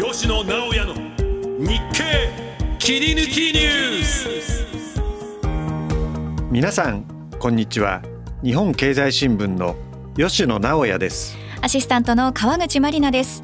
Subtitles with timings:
[0.00, 0.94] 吉野直哉の
[1.58, 2.30] 日経
[2.78, 4.28] 切り抜きニュース。
[6.52, 7.04] 皆さん
[7.40, 8.00] こんにちは。
[8.44, 9.74] 日本経済新聞の
[10.16, 11.36] 吉野直哉です。
[11.62, 13.42] アシスタントの川口真理奈です。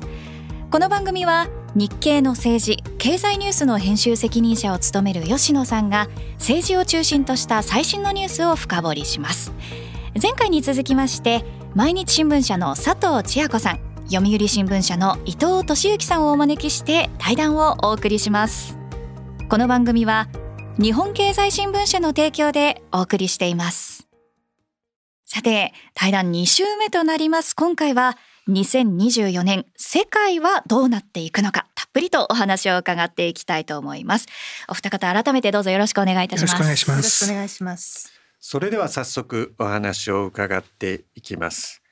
[0.71, 9.52] この番組は日経の政治経済ニュースの編集責任者を務める吉野さんが政治を中心とした最新のニュースを深掘りします。
[10.23, 11.45] 前回に続きまして
[11.75, 13.94] 毎日新聞社の佐藤千也子さん。
[14.11, 18.76] 読売新聞社の伊藤俊之さんをお招きして対談をお送りします。
[19.49, 20.29] この番組は
[20.79, 24.07] 日本経済新聞社の提供でお送りしています。
[25.25, 27.57] さて対談2週目となります。
[27.57, 34.27] 今回は2024年世界はどうなっていくのかたっぷりとお話を伺っていきたいと思います。
[34.69, 36.53] お二方改めてどうぞよろしくお願いいたします。
[36.53, 36.86] よろしく
[37.31, 38.12] お願いします。
[38.39, 41.81] それでは早速お話を伺っていきます。
[41.81, 41.84] まあ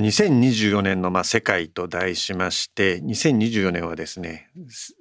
[0.00, 4.50] 2024年のまあ世界と題しまして2024年はですね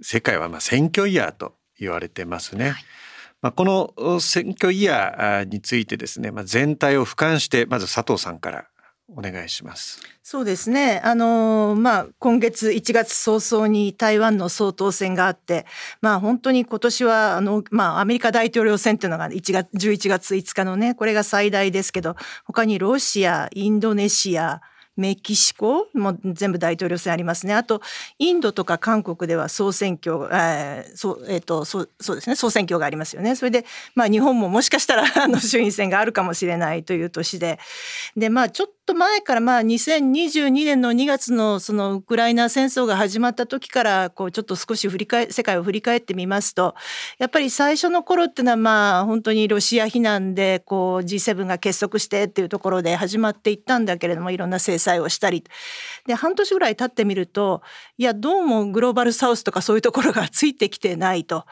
[0.01, 2.83] 世界はまあ選挙イヤーと言われてますね、はい
[3.43, 8.67] まあ、この選挙イヤーについてですね、まあ、全体を俯瞰してまず佐藤さんから
[9.15, 9.99] お願いします。
[10.23, 11.01] そうですね。
[11.03, 15.65] あのーまあ今月1月早々に台湾の総統選があって、
[15.99, 24.61] まあ本当に今年はあのまあアメリカ大統領選っていうのが1月11月5日のねこれが最大ですけど、他にロシア、インドネシア。
[24.95, 27.53] メキシコも全部大統領選ありますね。
[27.53, 27.81] あと
[28.19, 33.35] インドとか韓国では総選挙、えーそうえーとそうそうですね総選挙がありますよね。
[33.35, 37.59] それでまあ日本ももしかしたらあの衆院選があるかもしれないという年で、
[38.15, 46.75] でまあちょっとと前からまあ2022年の2月のそのウクライナ戦争が始まった時からこうちょっと少し振り返世界を振り返ってみますと
[47.17, 55.45] やっぱり最初の頃っていうのはまあ本当にロシア非難でこう G7 が結束してっていうところで始まっていったんだけれどもいろんな制裁をしたり
[56.05, 57.61] で半年ぐらい経ってみると
[57.97, 61.45] いやどうもグローバルサウスとかそういうところがついてきてないと。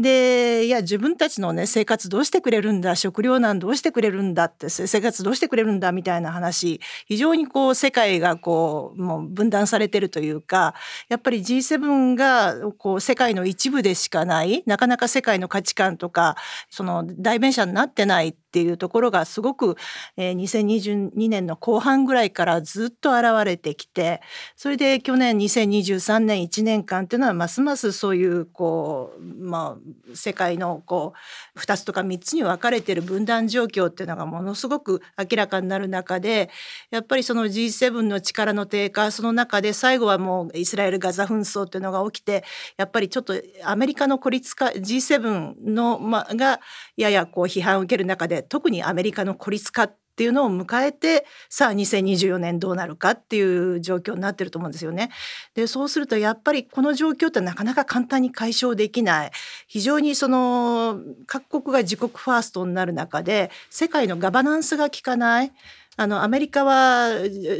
[0.00, 10.74] でいや自分たちのね生活どうしてくれるんだ食糧難どうしてくれるんだって生活どうしてくれるんだみたいな話非常にこう世界がこうもう分断されてるというか
[11.08, 16.36] やっぱり G7 がこう世界の一部でしかないなかなか世界の価値観とか
[16.70, 19.76] その代弁者になってないっていうところがすごく、
[20.16, 24.20] えー2022年の後半ぐらいからずっと現れてきて
[24.56, 31.14] それで去年2023年1年間っていうのはますますそういうこうまあ世界のこ
[31.56, 36.50] う2つとか3つに分かれてる分断状況っていうのがものすごく明らかになる中で
[36.90, 42.44] やっぱりその G7 の力の低下その中で最後はもうイスラエル・ガザ紛争っていうのが起きて
[42.76, 43.34] やっぱりちょっと
[43.64, 46.60] アメリカの孤立化 G7 の、ま、が
[46.96, 55.10] ややこう批判を受ける中で特にアメリカの孤立化っていうのを迎えてさあ2024年どうなるかっていう状況になってると思うんですよね。
[55.54, 59.30] でそうするとやっぱりこの状況ってなかなか簡単に解消できない
[59.66, 65.52] 非常にその各国が自国ファーストになる中で世界のガバナンスが効かない。
[65.96, 67.10] あのアメリカは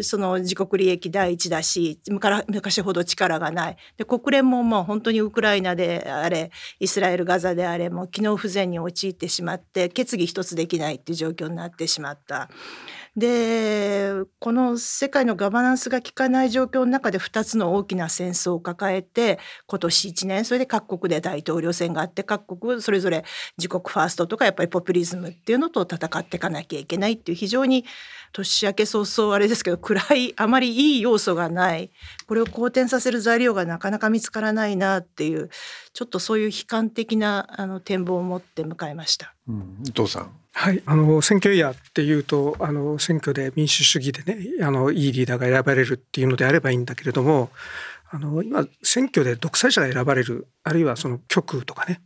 [0.02, 2.00] その自国利益第一だし
[2.48, 6.50] 昔ほど力がないで国連ももう本当にウクライナであれ
[6.80, 12.48] イスラエルガザであれもう機能不全に陥ってしまって決議一つできないっていう状況になってしまった。
[13.16, 23.24] でこの世界のガバナンスが効かない状況の中で2つの大きな戦争を抱えて今年1年それで各国で大統領選があって各国それぞれ
[23.56, 27.84] 自国ファーストとかやっぱりポピュリズムっていうのと戦っていかなきゃいけないっていう非常に
[28.32, 31.92] 年明け早々あれですけど暗いあまりいい要素がない
[32.26, 35.50] これを好転させる材料がなかなか見つからないなっていう
[35.92, 39.34] ちょっとそういう悲観的なあの展望を持って迎えました。
[39.46, 40.43] うん、伊藤さん。
[40.56, 47.50] はい、あの選挙イヤーっていうとあの選挙で民主主義でねあのいいリーダーが選ばれるっていうのであればいいんだけれども
[48.10, 52.00] あの今選挙で独裁者が選ばれるあるいはその極右とかね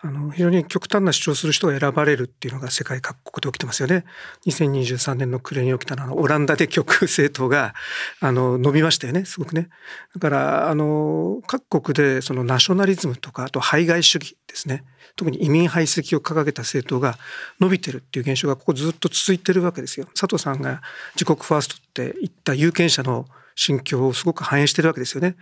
[0.00, 4.04] あの非常に極端な主張する人が選ばれるっていうのが世界各国で起きてますよね。
[4.46, 7.74] 2023年の暮れに起きたのはオランダで極右政党が
[8.20, 9.68] あの伸びましたよねすごくね。
[10.14, 14.84] だからあの各国でそのナショナリズムとかあと排外主義ですね
[15.16, 17.18] 特に移民排斥を掲げた政党が
[17.60, 20.06] 伸びてるっていう現象がここずっと続いてるわけですよ。
[20.14, 20.80] 佐藤さんが
[21.16, 23.26] 自国ファーストって言った有権者の
[23.58, 25.34] 心境をすごく反映してるわけですよね。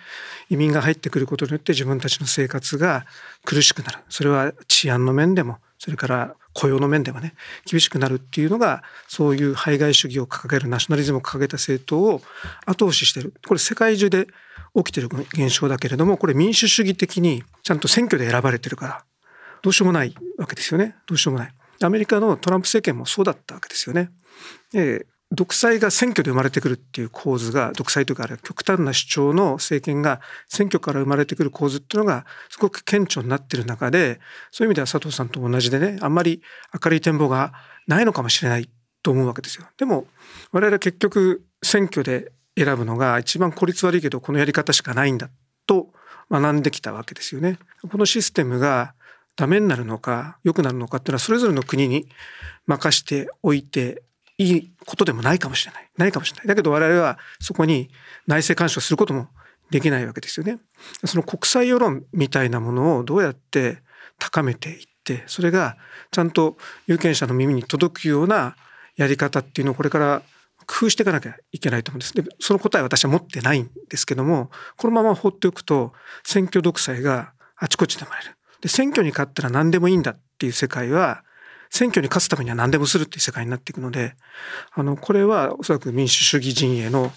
[0.49, 3.05] 移民が入ってくることによって自分たちの生活が
[3.45, 3.99] 苦しくなる。
[4.09, 7.35] それは治安の面でも、それから雇用の面でもね、
[7.67, 12.23] 厳しくなるっていうのが、そういう排外主義を掲げる、ナショナリズムを掲げた政党を
[12.65, 13.35] 後押ししてる。
[13.47, 14.29] これ世界中で
[14.75, 19.05] 起きてる現象だけれども、これ民主主義的にちゃんと選挙で選ばれてるから、
[19.61, 20.97] どうしようもないわけですよね。
[21.07, 21.55] どうしようもない。
[21.83, 24.11] アメリカのトランプ政権もそうだったわけですよね。
[24.73, 34.21] で独裁が選挙で生まれてくるっていう構図が独裁というかあれ極端な主張の政権が選挙から生まれてくる構図っていうのがすごく顕著になってる中で
[34.53, 36.43] そういう意味では佐藤さんと同じでねあんまり
[36.73, 37.53] 明るい展望が
[37.89, 38.71] ないのかもしれない
[39.03, 39.67] と思うわけですよ。
[39.77, 40.07] でも
[40.53, 45.29] 我々は結局選挙で選ぶのが一番効率悪いけどこのやり方しかないんだ
[45.67, 45.93] と
[46.31, 47.59] 学んできたわけですよね。
[47.91, 48.95] このシステムが
[49.37, 52.09] ダメになるのか良くなるのかっていうのはそれぞれの国に
[52.67, 54.03] 任しておいて
[54.39, 55.89] いいことでもないかもしれない。
[55.97, 56.47] ないかもしれない。
[56.47, 57.89] だけど我々はそこに
[58.27, 59.29] 内政干渉することも
[59.71, 60.59] できないわけですよね。
[61.05, 63.79] その国際世論みたいなものをどうやって
[64.19, 65.77] 高めていって、それが
[66.11, 66.57] ちゃんと
[66.87, 68.57] 有権者の耳に届くような
[68.97, 70.23] やり方っていうのをこれから
[70.67, 72.15] 工夫していかなきゃいけないと思うんです。
[72.15, 75.93] で、その答えは私は持ってないんですけども、このまま放っておくと
[76.25, 78.37] 選挙独裁があちこちで生まれる。
[78.61, 81.25] で、選挙に勝ったら何でもいいんだっていう世界は
[81.77, 84.15] 選挙に勝つためには何でもするっていう世界になっていくので
[84.73, 87.13] あのこれはおそらく民主主義陣営の、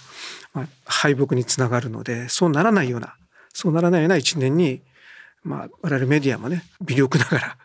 [0.54, 3.16] まあ、敗北につながるのでそうならないような
[3.54, 4.82] そうならないような一年に、
[5.44, 7.58] まあ、我々メディアもね微力ながら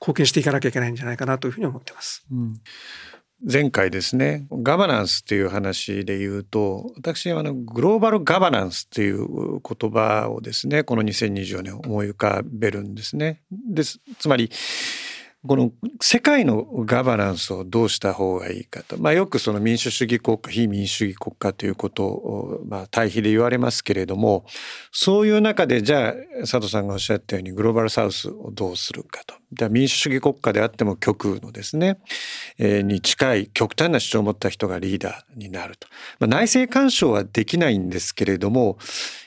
[0.00, 2.24] 貢献していかなきゃいけないんじゃないかなというふうに思ってます。
[2.32, 2.60] うん
[3.40, 9.28] 前回ですねガバナンスという話で言うと私はあのグローバルガバナンスという
[9.60, 13.42] 言葉をですねこの2024年思い浮かべるんですね。
[13.70, 14.50] ですつまり
[15.48, 24.44] この世界のガバナンスをどうした方がいいかと、まあ、よくその民主主義国家非民主主義国家ということを、まあ、対比で言われますけれども
[24.92, 29.34] そういう中でじゃあ佐藤さんがおっしゃったようにグローバルサウスをどうするかと。
[29.50, 31.98] じゃあ民主主義国家であっても極右のですね、
[32.58, 35.88] えー、に近い極端な主張を持った人がリーダーになると。
[36.20, 38.76] まあ、内政干渉はできないんですけれども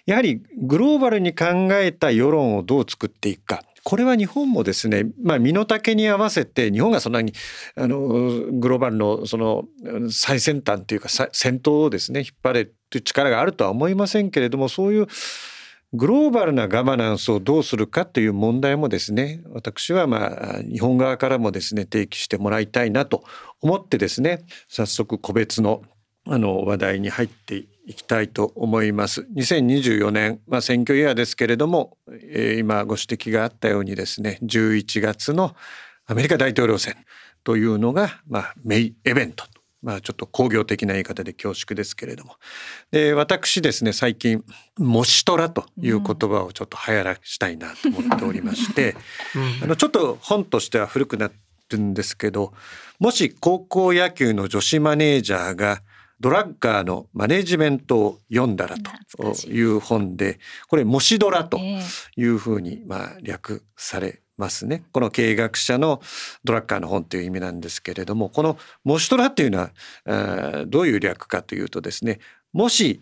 [0.06, 3.64] やはりグローバルに考えた世論をどう作っていくか。
[3.84, 7.34] これは日本もですね、まあ、身の丈に合わせて日本がそんなに
[7.76, 9.66] あのグローバルのその
[10.12, 15.08] 最先端というか先頭をですね引っ張れる力があるとは思いませんけれどもそういう
[15.94, 23.24] グローバルなガバナンスをどうするかという問題もですね私はまあ日本側からもですね提起してもらいたいなと
[23.62, 25.82] 思ってですね早速個別の
[26.28, 29.28] あの話題に入っていきたいと思います。
[29.36, 35.56] 2024年、まあ、選挙イヤーですけれども、えー、今ご指摘があったようにですね11月の
[36.06, 36.96] アメリカ大統領選
[37.44, 39.46] というのが、まあ、メインイベント
[39.82, 42.36] まあちょっと工業的な言い方で恐縮ですけれども
[42.92, 44.44] で私ですね最近
[44.78, 48.96] 「もしトラ」という言葉をちょっと流行らしたいなと思っておりまして、
[49.36, 51.38] うん、あのちょっと本としては古くなって
[51.72, 52.54] るんですけど
[53.00, 55.82] もし高校野球の女子マネージャーが
[56.22, 60.40] ドラッガーのマネジメントを読んだらという本で
[60.70, 61.60] これ「もしドラ」と
[62.16, 64.84] いうふうにまあ略されますね。
[64.92, 66.00] この経営学者の
[66.44, 72.20] ドラッカーの本という意味なんですけれどもこの「もしトラ」っていうのはどういう略かというとですね
[72.54, 73.02] もし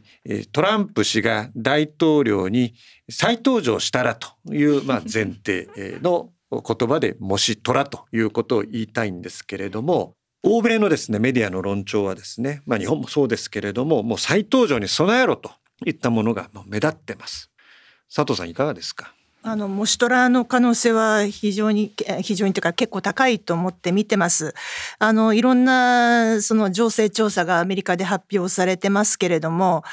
[0.53, 2.73] トランプ氏が大統領に
[3.09, 5.67] 再登場したらという まあ前提
[6.01, 15.51] の言葉で「もしトラ」ということを言いたいんですけれども欧米のですねメディアの論調はですね、まあ、日本もそうですけれどももう再登場に備えろと
[15.85, 17.49] いったものが目立ってます
[18.13, 19.13] 佐藤さんいかがですか？
[19.41, 24.53] あのモシトラの可能性は非常に非常にというか結構高いと思って見てます。
[24.97, 29.83] あのいろんなその情勢調査がアメリカで発表されてますけれども、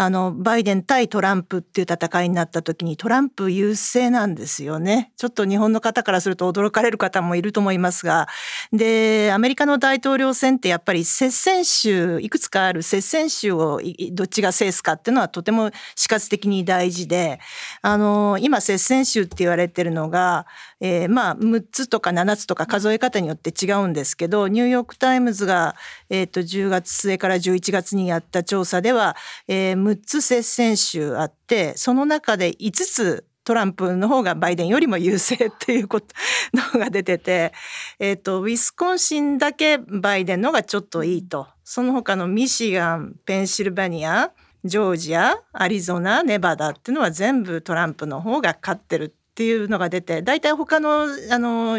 [0.00, 5.10] あの、バイデン対トランプっていう戦いになった時にトランプ優勢なんですよね。
[5.16, 8.28] ちょっと日本の方からすると驚かれる方もいると思いますが。
[8.72, 13.80] で、アメリカの大統領選ってやっぱり接戦州、いくつかある接戦州を
[14.12, 17.40] どっちが制すかっていうのはとても死活的に大事で、
[17.82, 20.46] あの、今接戦州って言われてるのが、
[20.80, 25.74] えー、まあ6つとか7つとか数え方によって違うんですけどニューヨーク・タイムズが、
[26.10, 29.16] えー、と10月末から11月にやった調査では、
[29.48, 36.08] えー、6つ接戦州あってその中で5つトランプの方がバイデンよりも優勢っていうこと
[36.52, 37.54] のが出てて、
[37.98, 41.48] えっ、ー、と、ウィスコンシンだけバイデンのがちょっといいと。
[41.64, 44.32] その他のミシガン、ペンシルバニア、
[44.64, 51.78] ジョージア、アリゾナ、ネバダっていうのは全部トランプの方が勝ってるっていうのが出て大体他のあの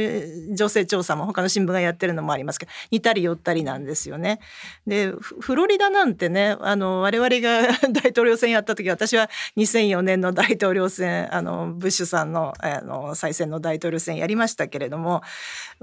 [0.55, 4.39] 情勢調査も他の新聞がやってるのもありますけど似たり寄ったりなんですよね。
[4.87, 15.21] でフロリダなんてねあの我々が 大統領選やった時私は2004年の大統領選あのブッシュさんのあの再選の大統領選やりましたけれども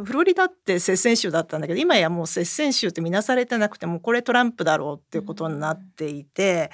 [0.02, 6.70] フロリダって接戦州だったんだけど今やもう接戦州って見なされてなくてもこれトランプだろうっていうことになっていて。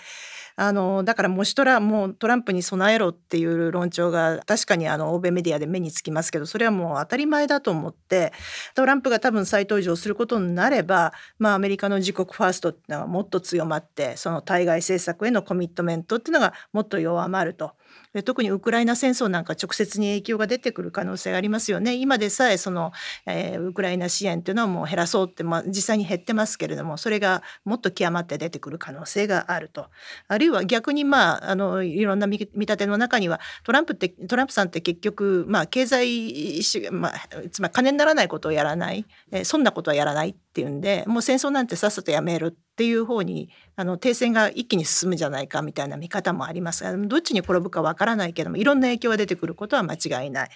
[0.57, 8.33] あのだからもしトラもうトランプに備えろっていう論調が確かにあの欧米メディアで目につきますけどそれはもう当たり前だと思って
[8.75, 17.73] トランプが多分再登場することになれば、まあ、アメリカの自国ファーストっていうのはもっと強まってその対外政策へのコミットメントっていうのがもっと弱まると。
[18.13, 21.95] で特にウクライナ戦争なんか直接に影響が出てくる可能性がありますよね。
[21.95, 22.93] 今でさえその、
[23.27, 29.87] えー、ウクライナ支援っていうのはもう減らそうって、まあ、実際に減ってますけれどもそれがもっと極まって出てくる可能性があると。
[30.29, 37.15] あるいは逆にまああのいろんな見立ての中にはトランプってトランプさんって結局まあ経済まあ、
[37.51, 50.51] つまり金にならないことをやらない、えー、そんなことはやらないっていうんでもう戦争なんてさっさとやめるっていう方にあの停戦が一気に進むじゃないかみたいな見方もありますがどっちに転ぶかわからないけどもいろんな影響が出てくることは間違いない。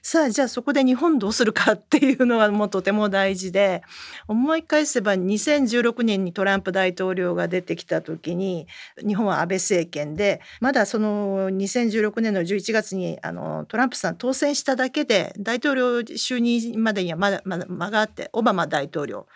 [0.00, 3.82] さあじゃあそこで日本どうするかっていうのはもうとても大事で
[4.26, 8.66] 思い返せば2016年にトランプ大統領が出てきた時に
[9.06, 19.26] 日本は安倍政権でまだその2016年の11月にあのトランプさん当選しただけで大統領就任までにはまだまだ間があってオバマ大統領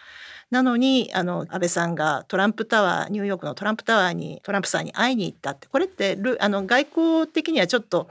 [0.51, 8.09] なのにあの安倍さんがトランプタワーニューヨークのトランプタワーにトランプさんに会いに行ったってこれってあの外交的にはちょっと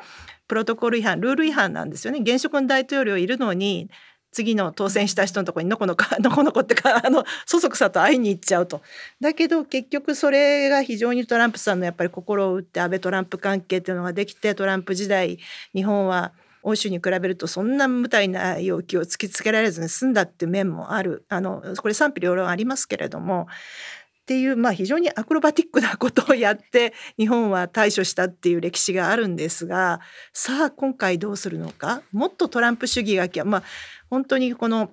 [0.47, 2.19] プロトコル違反ルール違反なんですよね。
[2.21, 3.89] 現職の大統領いるのに
[4.31, 8.81] 次の当選した人のところにのこのこ のこのこってかあのそそくさと会いに行っちゃうと。
[9.21, 15.39] だけど結局それが非常にトランプさんのやっぱり心を打って安倍トランプ関係っていうのができてトランプ時代
[15.73, 16.33] 日本は
[16.65, 21.25] 欧州に比べるとそんな無体な要求を突きつけられずに済んだっていう面もある。
[21.29, 23.47] あのこれ賛否両論ありますけれども。
[23.47, 29.99] っていう、まあ、非常にアクロバティックなことをやって日本は対処したっていう歴史があるんですが
[30.33, 32.01] さあ今回どうするのか。
[32.11, 33.63] もっとトランプ主義がまあ
[34.09, 34.89] 本当にこの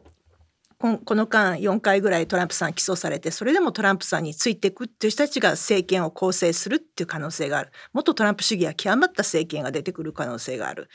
[0.78, 7.70] この間4回ぐらいトランプさん起訴されてそれでもトランプさんについていくっていう人たちが政権を構成するっていう可能性がある。
[7.94, 10.88] もっとトランプ主義が極まった政権が出てくる可能性がある。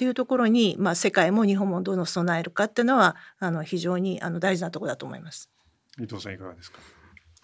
[0.00, 5.50] っていうところに、まあ、世界も日本もどの備えるかっていうのはあの非常にあの大事なところだと思います。
[5.98, 6.78] 伊藤さんいかがですか？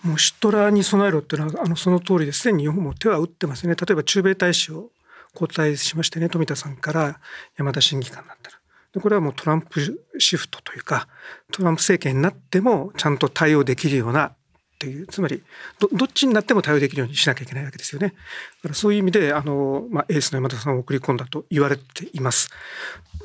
[0.03, 2.45] もうシュトラーに備えろっていうのはあのその通りです。
[2.45, 3.75] でに日本も手は打ってますね。
[3.75, 4.91] 例えば駐米大使を
[5.35, 6.31] 交代しましてね。
[6.31, 7.21] 富田さんから
[7.59, 8.57] 山田審議官になってる
[8.95, 11.09] でこれはもうトランプシフトというか
[11.53, 14.35] トランプ政権になってもちゃんと対応できるような
[14.77, 15.43] っていうつまり
[15.79, 18.09] どっちになっても対応できるようにしなきゃいけないわけですよね。
[18.09, 22.51] だからそういう意味であの、まあ、エースの山田さんを送り込んだと言われています。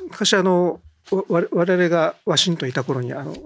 [0.04, 0.80] 昔あの
[1.28, 3.36] 我々がワシントンいた頃にあの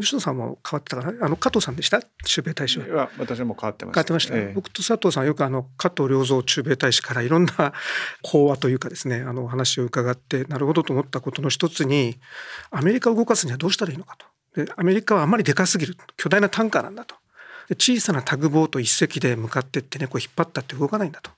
[0.00, 1.26] 吉野さんも変わってたかな？
[1.26, 2.00] あの加藤さんでした？
[2.24, 3.10] 駐米大使は。
[3.18, 3.94] 私も変わってます。
[3.96, 7.74] 変わってました、ねええ、僕と佐藤さんよくあの加藤良三駐米大使からいろんな
[8.22, 12.18] 講話というかですねあの話を伺ってなるほどと思ったことの一つに
[12.70, 14.64] アメリカを動かすにはどうしたらいいのかと。
[14.64, 17.16] でアメリカはあまりでかすぎる巨大なタンカーなんだと。
[17.74, 21.30] 小さなタグボート一隻で向かってってねこう引っ張ったって動かないんだと。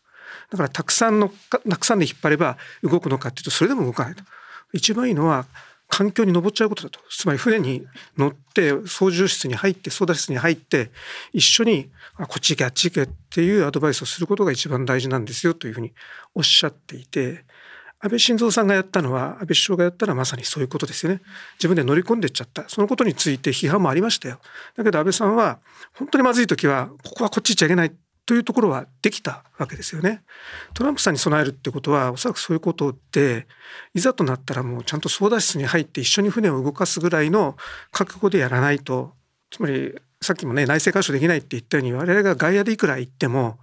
[0.50, 4.22] だからたくさんのたくさんで引っ張れば動くのかっていうとそれでも動かないと。
[4.72, 5.46] 一番いいのは
[5.88, 6.98] 環境に登っちゃうことだと。
[7.10, 7.86] つまり船に
[8.16, 10.90] 乗って操縦室に入って操舵室に入って
[11.32, 15.92] 一緒にあこっち行けあっち行けっていうアドバイスをすることが一番大事なんですよというふうに
[16.34, 17.44] おっしゃっていて
[18.04, 21.22] 安倍晋三さんがやったのは安倍首相がやったのはまさにそういうことですよね。
[21.54, 22.68] 自分で乗り込んでっちゃった。
[22.68, 24.40] そのことについて批判もありましたよ。
[24.76, 25.58] だけど安倍さんは
[25.94, 27.92] 本当にまずい時はここはこっち行っちゃいけない
[28.26, 30.22] というところはできたわけですよね。
[30.74, 33.46] トランプさんに備えるってことはおそらくそういうことで
[33.94, 37.56] いざとなったらもうちゃんと操舵室に入って一緒に船を動かすぐらいの
[37.90, 39.14] 覚悟でやらないと。
[39.50, 43.58] つまりさっきもね内政干渉できないって言ったように我々が外野でいくら言っても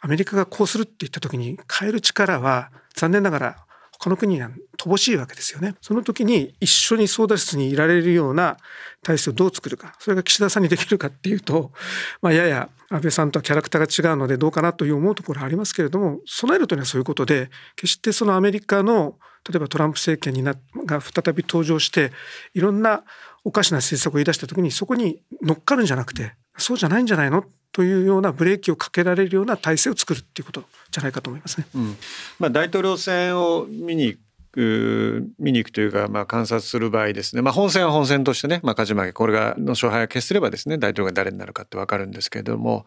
[0.00, 3.63] アメリカがこうするって言った時に変える力は残念ながら
[4.04, 5.76] 他の国には乏しいわけですよね。
[5.80, 8.58] その時に一緒に操舵室にいられるような
[9.02, 11.72] 体制をどう作るかそれが岸田さんにできるかっていうと、
[12.20, 19.16] まあ、やや安倍さんとはキャラクターが違うのでどうかなという思うところはありますけれども備えるというのはそういうことで決してそのアメリカの
[19.48, 22.12] 例えばトランプ政権になが再び登場して
[22.52, 23.04] いろんな
[23.42, 27.44] おかしな政策を言い出した時にそこに乗っかるんじゃなくてそうじゃないんじゃないの
[27.74, 30.62] というようなブレーキをかけられるような体制を作るっていうこと
[30.92, 31.66] じゃないかと思いますね。
[31.74, 31.96] うん、
[32.38, 34.16] まあ、大統領選を見に
[34.56, 42.86] 見に行くというか、まあ、観察する場合ですね、まあ、本選は本選としてね、まあ、勝ち負けこれがの勝敗が決すればですね大統領が誰になるかって分かるんですけれども、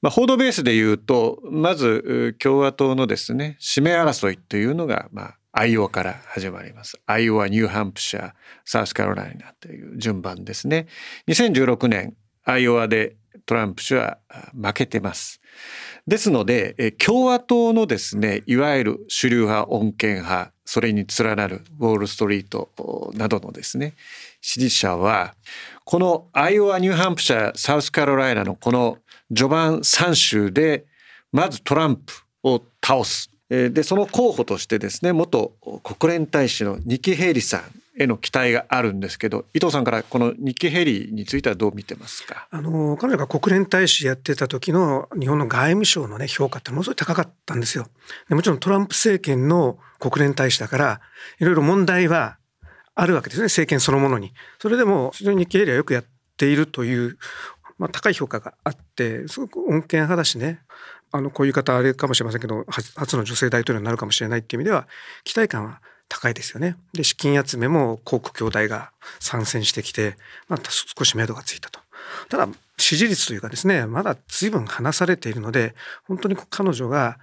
[0.00, 6.98] まあ、報道ベースで言うとまず共和党のですね指名争いというのが、まあ、アイオワから始まります。
[7.04, 8.32] アイオワ、ニューハンプシャー、
[8.64, 10.86] サウスカロライナという順番ですね。
[11.28, 14.18] 2016年、アイオワでトランプ氏は
[14.54, 15.40] 負けてます。
[16.06, 23.94] ですので、共和党のですね、いわゆる主流派、穏健派、それに連なるウォール・ストリートなどのですね、
[24.40, 25.34] 支持者は、
[25.84, 28.98] このアイオワ、ニューハンプシャー、サウスカロライナのこの
[29.34, 30.86] 序盤3州で、
[31.30, 33.30] まずトランプを倒す。
[33.48, 42.48] でその候補としてですね元国連大使のニキ・ヘイリさんへの期待があるんですけど伊藤さんからこのニッキ・ヘリについてはどう見てますか？
[42.50, 47.86] あの彼女が国連大使やってた時の日本の外務省のね評価ってものすごい高かったんですよ。
[48.28, 51.00] でもちろんトランプ政権の国連大使だから
[51.38, 52.38] いろいろ問題は
[52.94, 54.32] あるわけですね政権そのものに。
[54.58, 56.04] それでも非常にニッキ・ヘリはよくやっ
[56.36, 57.18] ているという
[57.78, 60.60] まあ、高い評価があってすごく穏健派だしね
[61.10, 64.86] あのこういう方あれかもしれませんけど初の女性大統領になるかもしれないっていう意味では
[65.24, 65.80] 期待感は
[66.12, 66.76] 高いですよね。
[66.92, 70.16] で資金集めも航空兄弟が参戦してきて、
[70.46, 71.80] まあ、少し目処がついたと。
[72.28, 75.74] ただ支持率というかですねまだ随分離されているので
[76.06, 77.18] 本当に彼女が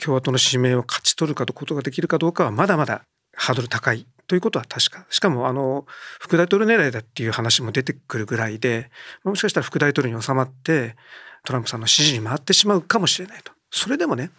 [0.00, 3.02] 共和党の指名を勝ち取るかことができるかどうかはまだまだ
[3.34, 5.84] ハードル高いということは確かしかもあの
[6.20, 8.90] 副大統領狙いだっていう話も出てくるぐらいで
[9.24, 10.96] もしかしたら副大統領に収まって
[11.44, 14.30] トランプさんの支持に回ってしまうかもしれないとそれでもね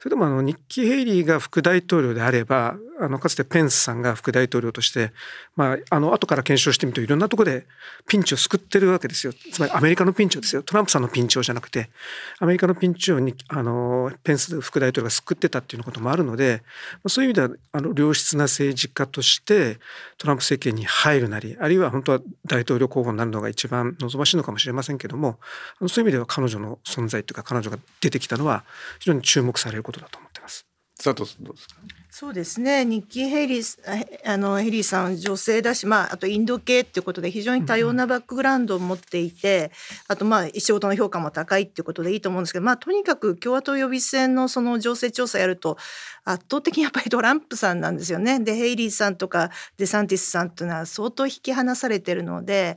[0.00, 5.12] それでもあのニッキー・ヘイリーが副大統領であればあのかつてペンスさんが副大統領として、
[5.56, 7.66] まあ、あの後から検証してみるといろんなところで
[8.06, 9.32] ピンチを救ってるわけですよ。
[9.32, 10.62] つまりアメリカのピンチをですよ。
[10.62, 11.90] トランプさんのピンチをじゃなくて
[12.38, 16.62] アメリカのピンチをにあのペンス副大統領が救ってたっていうこともあるので
[17.06, 19.78] そういう意味ではあの良質な政治家として
[20.16, 25.38] トランプ政権に入るなりあるいは本当は大統領候補になるのが一番望ましいのかもしれませんけども
[25.80, 28.64] そういう意味では彼女の存在というか彼女が出てきたのは
[28.98, 30.66] 非常に注目されることだと思ってます。
[31.02, 31.76] 佐藤さんどうですか？
[32.20, 39.70] そうですねニッキー・ヘイリーあのヘリーさん女性だし、まあ、あとインド系っていうことで非常に多様なバックグラウンドを持っていて、
[40.08, 45.76] うん、あとまあ仕事の評価も高いっていうことでいいと思うんですけど、まあ、とにかく共和党予備選のその情勢調査やると
[46.24, 48.40] 圧倒的にやっぱりトランプさんなんですよね。
[48.40, 52.76] でヘイリーさんとかデサンティスさんというのは相当引き離されてるので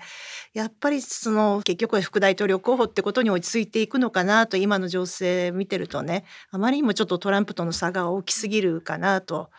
[0.53, 9.30] やっぱりその結局は副大統領候補ってことに落ち着いていくのかなと今の情勢見てるとねあまりにもちょっとトランプとの差が大きすぎるかなと。
[9.31, 9.50] と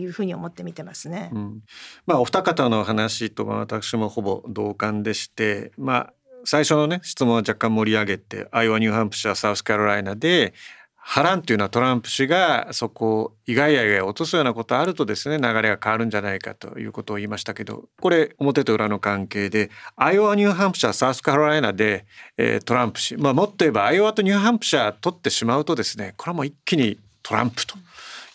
[0.00, 1.30] いうふうに思って見てますね。
[1.32, 1.62] うん、
[2.06, 6.12] まあお二方の話と私もほぼ同感でして、まあ
[6.44, 10.54] 最初のね質問は若干盛り上げてアイオワニューハンプシャーサウスカロライナで
[10.96, 27.76] 波乱というのはトランプ氏がそこを意外や意外落とすようなことあるとですね流れが変わるんじゃないかということを言いましたけどこれ表と裏の関係でアイオワニューハンプシャーサウスカロライナで、えー、トランプ氏、まあ、もっと言えばアイオワとニューハンプシャー取ってしまうとですねこれはもう一気にトランプと。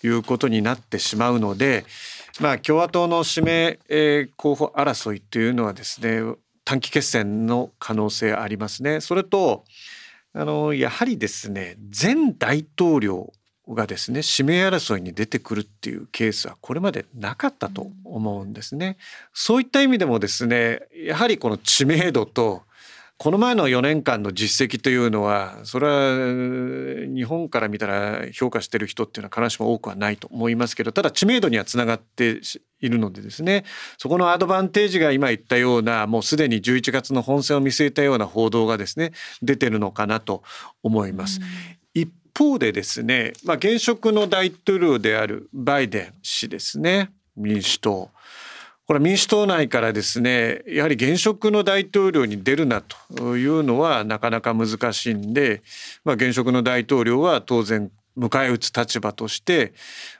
[0.05, 1.85] いうことになってしまうので、
[2.39, 6.21] まあ、共和党の指名、えー、候補争いというのはですね
[6.63, 8.99] 短期決戦の可能性ありますね。
[8.99, 9.65] それと
[10.33, 13.31] あのやはりですね前大統領
[13.67, 18.97] がですね指名争いに出てくるっていうケースはこれまでなかったと思うんですね。
[19.33, 22.63] そういった意味でもですねやはりこの知名度と
[23.17, 32.41] この前の4年間の実績というのはそれは日本から見たら評価してる人っていうのは必ずしも多くはないと思いますけどただ知名度にはつながって
[32.81, 33.63] いるのでですね
[33.97, 40.43] そこのアドバンテージが今言ったようなもうすでに11月の本選を見据えたような報道がですね出てるのかなと
[40.83, 41.39] 思います。
[41.93, 48.09] 一方でですね、まあ、現職の大統領であるバイデン氏ですね民主党
[48.85, 55.63] これ民主党内からですねやはり現職の大統領に出るなというのはなかなか難しいんで、
[56.03, 59.73] まあ、現職の大統領は当然迎え撃つ立場として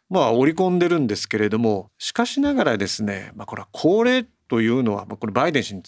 [0.10, 5.82] まあ織り込んでるんですけれどもしかしながらですね、まあ、これは高齢というのは、まあ、これバイデン氏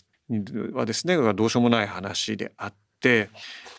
[0.74, 3.30] はですねどうしようもない話であって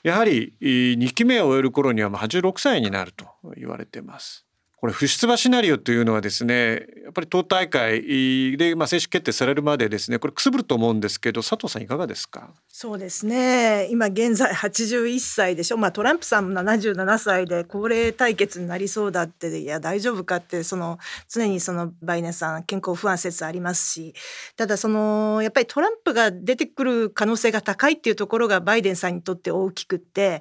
[0.03, 4.48] やはり2期目を終える頃には86歳になると言われてます。
[4.81, 12.51] これ不出馬シナリオというのはですねやっぱり党大会で、まあ、正式決定されるまでですねこれくすぶると思うんですけど佐藤さんいかがですか？
[12.69, 13.89] そうですね。
[13.91, 24.15] 今現在81歳でしょ、まあ、トランプさんも77歳で高齢対決になりそうだっていや大丈夫かってその常にそのバイデンさん健康不安説ありますし
[24.57, 30.41] ただそのやっぱりトランプが出てくる可能性が高いっていうところがバイデンさんにとって大きくって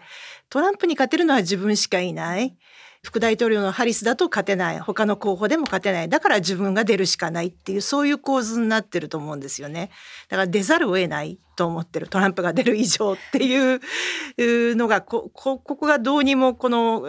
[0.49, 2.55] トランプに勝てるのは自分しかいない。
[3.07, 4.79] 副大統領のハリスだと勝てない。
[4.79, 6.09] 他の候補でも勝てない。
[6.09, 9.91] だから自分が出るしかないっていうそういう構図になってると思うんですよね。
[10.27, 12.09] だから出ざるを得ないと思ってる。
[12.09, 17.07] トランプが出る以上っていうのがこここがどうにもこの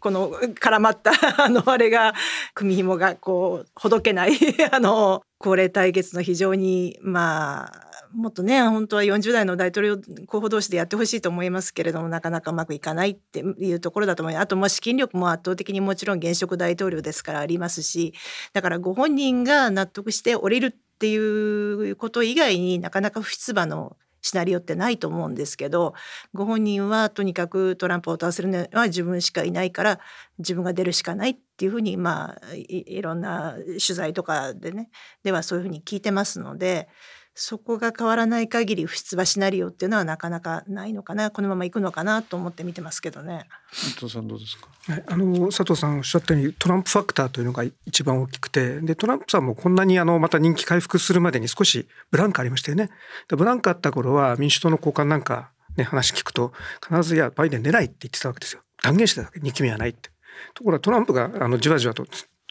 [0.00, 2.12] この絡まった あのあれが
[2.52, 4.32] 組紐がこうほどけない
[4.70, 7.85] あの高齢対決の非常にまあ
[8.16, 14.42] もっとね本当は40代の大統領候補同士でやってほしいと思いますけれどもなかなかうまくいかないっていうところだと思います。
[14.42, 18.14] あとまあ資金力も圧倒的にもちろん現職大統領ですからありますし
[18.54, 25.94] だからご本人が納得して降りるっていうこと以外になかなか不出馬のシナリオってないと思うんですけど
[26.34, 30.00] ご本人はとにかくトランプを倒せるのは自分しかいないから
[30.38, 34.88] 自分が出るしかないっていうふうにまあいろんな取材とかでね
[35.22, 36.88] ではそういうふうに聞いてますので
[37.38, 43.46] そこが変わらない限り不出馬シナリオっていうのはなかなかないのかなこのままいくのかなと思って見てますけどね。
[43.94, 52.88] 伊藤さんどうですか、はい、あの佐藤さんおっしゃったようにトランプファクターというのが一番大きくてでトランプさんもこんなにあのまた人気回復するまでに少しブランクありましたよね。
[53.28, 60.08] でブランクあった頃は民主党の高官なんか、ね、話聞くと必ずいやバイデン出ないって言ってたわけですよ断言してたわけ2期目はないって。
[60.54, 62.06] ところがトランプがあのじわじわと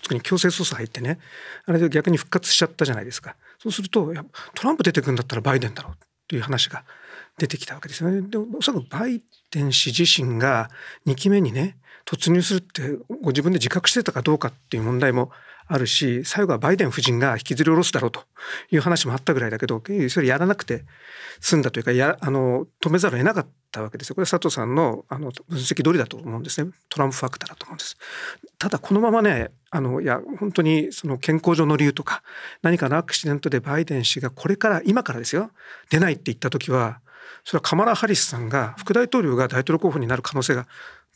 [0.06, 1.18] 特に強制捜査入ってね
[1.66, 3.36] あれで逆に復活しちゃったじゃないですか
[3.66, 4.24] そうするとや
[4.54, 5.98] トランプ出てくるんだったらバイデンだろうっ
[6.28, 6.84] ていう話が
[7.40, 8.22] 出てきたわけですよね。
[8.22, 10.70] でおそらくバイデン氏自身が
[11.08, 15.32] 2期目にね突入するってご自分で自覚してたかどうかっていう問題も
[15.68, 18.22] あるし最後はバイデン夫人が引きずり下ろすだろうと
[18.72, 20.84] いう話もあったぐらいだけどそれやらなくて
[21.40, 24.16] 済んだというかやあの止めざるを得なかったわけですよ。
[24.16, 26.72] これ佐藤さんのあの分析通りだと思うんですね。
[26.90, 27.98] トランプファクターだと思うんです。
[28.60, 32.24] ただこのままねあのいや本当にその健康上の理由とか
[32.62, 35.52] 何かのアクシデントでバイデン氏がこれから今からですよ
[35.90, 37.02] 出ないって言った時は
[37.44, 40.68] それはカマラ・ハリスさんが副大統領が大統領候補になる可能性が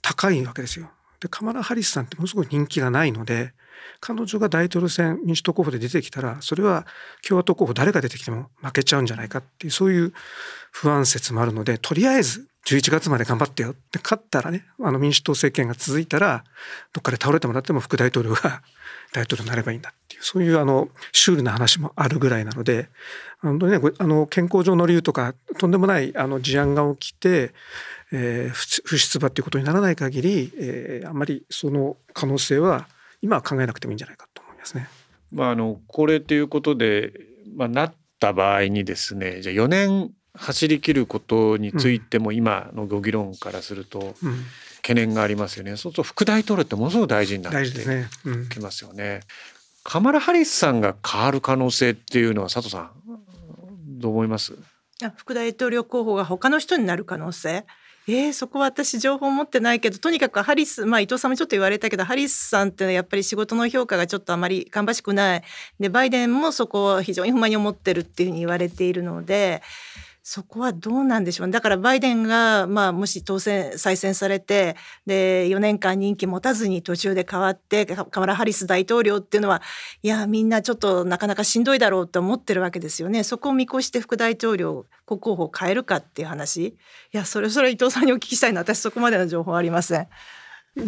[0.01, 0.89] 高いわけですよ。
[1.19, 3.53] でカマラ・ハリスさんってものすごい人気がないので
[3.99, 6.85] 彼女が大統領選民主党候補で出てきたらそれは
[7.27, 10.13] 共和党候補誰が出てきても負けちゃうんじゃないかっていうそういう
[10.71, 13.71] 不安説もあるのでとりあえず11月まで頑張ってよ。
[13.71, 16.43] って勝ったらねあの民主党政権が続いたら
[16.93, 18.61] どっかで倒れてもらっても副大統領が
[19.11, 22.89] 大統領になればいいんだっていうそういうあのシュールな話もあるぐらいなので
[23.41, 27.53] 本当にねあの健康上の理由とかとんでもないあの事案が起きて
[28.11, 32.87] えー、不出馬っていうことにならない限り、えー、あんまりその可能性は
[33.21, 34.87] 今は考えなくてもいいんじゃないかと思いますね。
[35.31, 37.13] まあ、あのこれということで、
[37.55, 44.15] まあ、なった場合にですねじゃあ4年走り切ることについても今のご議論からすると
[44.77, 47.69] 懸念がありますよね、うん、そうすると副大統領ってものすごく大事になって
[48.49, 49.03] きますよね。
[49.03, 49.21] ねうん、
[49.83, 52.91] カマラ・ハリスさんが変わる可能性っていうのは佐藤さん
[53.99, 54.53] どう思います？
[55.17, 57.65] 副大統領候補が他の人になる可能性
[58.11, 65.43] えー、そこは私情報持ってないけどとにかくハリスまあ伊藤さんもちょっと言われたけどハリスさんってのはやっぱり仕事の評価がちょっとあまり芳しくない
[65.79, 69.61] でバイデンもそこを非常に不満に思ってるっていうふうに言われているので。
[70.31, 74.75] そこはどうなんでしょうだからバイデンが、まあ、もし当選再選されて
[75.07, 79.63] で4年間任期持たずに途中で変わってカマラ・ハリス大統領っていうのは
[80.03, 83.23] いやみんなちょっとなかなかしんどいだろうと思ってるわけですよね。
[83.23, 86.67] そこを見越して副大統領国候補を変えるかっていう話。
[86.67, 86.77] い
[87.11, 90.07] やそれそれ伊藤さんにお聞きしたいの私そこまでの情報ありません。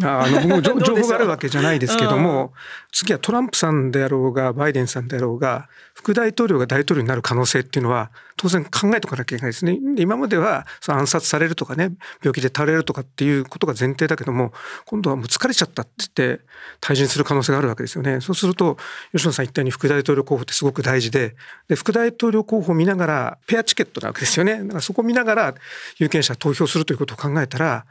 [0.02, 2.50] あのもう 情報があるわけじゃないですけども、うん、
[2.92, 9.78] 次はトランプさんであろうがバイデンさんであろうが副大統領が大統領になる可能性っていうのは当然考えておかなきゃいけないですね。
[9.94, 11.92] で今まではその暗殺されるとかね
[12.22, 14.52] 病気で倒れるとかっていうことが前提だけども
[14.86, 16.44] 今度はもう疲れちゃったって言って
[16.80, 18.20] 退陣する可能性があるわけですよね。
[18.20, 18.78] そうすると
[19.12, 21.36] 吉野さん言ったように副大統領候補ってすごく大事で
[21.68, 24.62] で副大統領候補を見ながらペアチケットなわけですよね。
[24.62, 25.54] だからそこを見ながら
[25.98, 27.84] 有権者投票するということを考えたら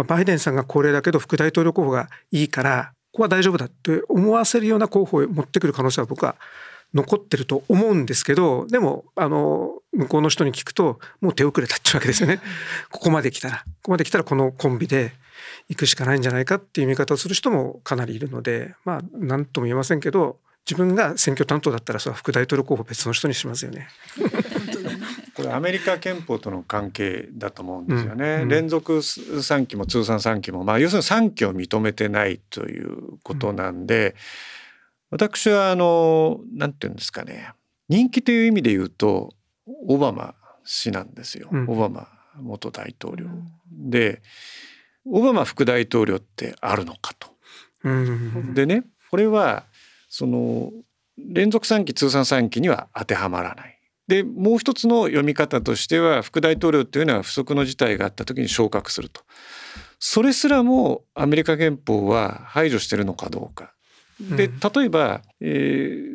[0.00, 6.36] まあ、バイデンさんが高齢だけど副大統領候補がいいからここは大丈夫だって思わせるような候補を持ってくる可能性は僕は
[6.94, 12.40] 残ってると思うんですけどでもあの向こうの人に聞くともう手遅れたっていうわけですよね。
[12.90, 15.12] ここまで来たらここまで来たらこのコンビで
[15.68, 23.88] 行くしかないんじゃないかっていう見方をする人もかなりいるのでまあ何とも言えませんけど自分が選挙担当だったらそれは副大統領候補別の人にしますよね。
[25.40, 28.24] これアメリカ憲法との関係だと思うんですよね。
[28.24, 34.14] うんうん、連続3期も通算3期も、まあ、要するに3期を認めてないということなんで、
[35.10, 37.52] うん、私はあのなんていうんですかね
[37.88, 39.30] 人気という意味で言うと
[39.88, 42.08] オバマ氏なんですよ、オバマ
[42.40, 43.26] 元大統領。
[43.70, 44.22] で
[45.04, 47.28] オバマ副大統領ってあるのかと。
[48.54, 49.64] でねこれは
[50.08, 50.70] その
[51.18, 53.79] 連続3期通算3期には当てはまらない。
[54.10, 59.22] でもう一つの読み方としては副大統領というのは不測の事態があった時に昇格すると。
[60.00, 63.72] それすらもアメリカ憲法は排除してるのかどうか。
[64.20, 65.46] で例えば、え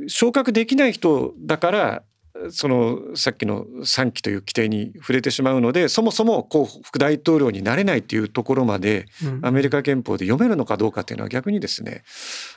[0.05, 2.03] ー、昇格できない人だから
[2.51, 9.05] そのさっきの3期という規定に触れてしまうのでそもそも候補副大統領になれないというところまで
[9.41, 12.03] アメリカ憲法で読めるのかどうかっていうのは逆にですね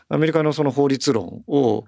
[0.09, 1.85] アメリカのその法律論を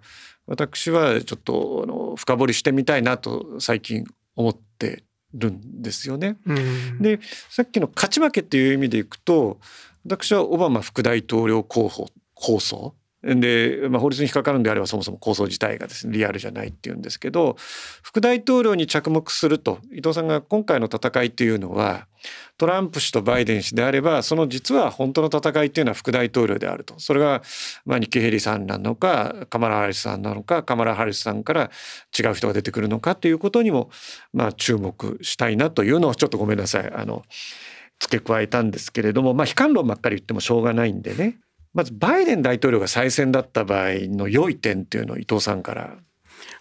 [0.46, 4.04] 私はちょっとあの深掘りしてみたいなと最近
[4.36, 6.38] 思ってるんですよね。
[6.46, 9.60] うん、でさっきの勝ち負けっていう意味でいくと
[10.04, 17.56] 私はオバマ副大統領候補構想で、まあ、法律に引っかかるんであればそもそも構想自体がですねリアルじゃないっていうんですけど
[18.02, 22.06] 副大統領に着目すると伊藤さんが今回の戦いっていうのは
[22.56, 26.94] トランプ氏とバイデン氏であればその実は本当の戦いっていうのは副大統領であると。
[26.98, 27.42] それが、
[27.86, 31.70] まあ、ニッキー・ヘリさんなのかカマラ・ハリスさんなのかカマラ・ハリスさんから
[32.18, 33.90] 違う人が出てくるのかっていうことにも、
[34.32, 36.92] まあ、注目したいなというのをちょっとごめんなさい。
[36.94, 37.22] あの
[38.00, 41.38] 付け加えたんですけれども、まあ、悲観論ばっかり言ってもしょうがないんでね。
[41.72, 45.98] まずバイデン大統領が再選だった場合の良い点っていうのを伊藤さんから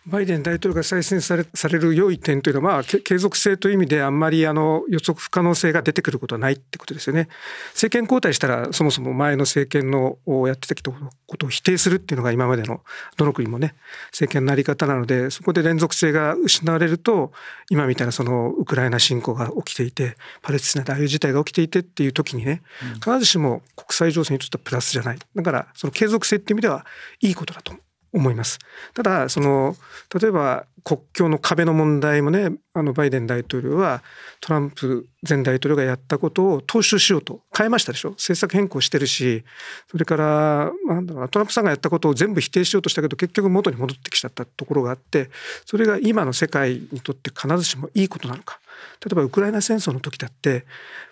[0.05, 7.27] バイデン大統領が再選されされる良い点というのは、まあ、継続性という意味であんまりあの予測不可能性が出てくることはないってことですよね。
[7.73, 12.81] 政権交代したらそもそも前の政権のやってきたことを否定するっていうのが今までの
[13.17, 13.75] どの国もね
[14.11, 17.31] 政権のあり方なのでそこで連続性が失われると
[17.69, 22.61] 今みたいなそのウクライナ侵攻が起きていてパレスチナでああいう事態が起きていてっていう時にね
[22.95, 26.85] 必ずしも国際情勢にとってはプラスじゃないだからその継続性っていう意味では
[27.21, 27.88] いいことだと思う。
[28.13, 28.59] 思います。
[28.93, 29.75] ただその
[30.19, 34.01] 例えば国境の壁の問題もねあのバイデン大統領は
[34.41, 38.11] トランプ前大統領がやったことを踏襲しようと変えましたでしょ。
[38.11, 39.43] 政策変更してるし
[39.89, 45.29] それからなんだろうトランプさんがやったことを全部否定しようとしたけど結局元に戻ってきちゃったところがあって
[45.65, 48.59] それが今の世界にとって必ずしもいいことなのか。
[49.05, 50.65] 例えばウクライナ戦争の時だって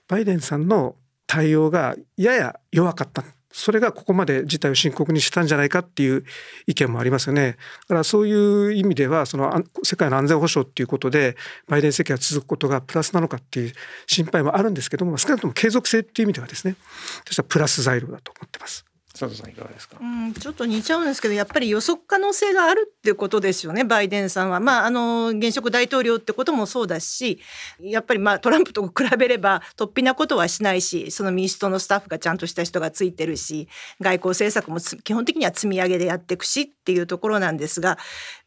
[0.07, 3.23] バイデンさんの対応がやや弱かった。
[3.51, 6.23] それがここまで事態を深刻にしたんじゃないかっていう
[6.67, 7.57] 意見もありますよね。
[7.83, 13.73] だからそういう意味ではその世界の安全保障っていうことでバイデン政権が続くことがプラスなのかっていう
[14.05, 16.75] 心配もあるんですけども少なくとも継続性っていう意味ではですね
[17.25, 18.86] そしたらプラス材料だと思ってます。
[19.17, 24.59] 佐藤さんいかがですか、うん、ちょっと似ちゃうんですけどやっぱり予測可能性があるっていうことですよねバイデンさんは。
[24.59, 27.39] まああの現職大統領ってこともそうだし
[27.79, 33.67] やっぱりまあトランプと比べれば突飛なことはしないしその民主党のスタッフがちゃんとした人がついてるし
[34.01, 37.97] 外交政策も基本的には積み上げでやっていくしっていうところなんですが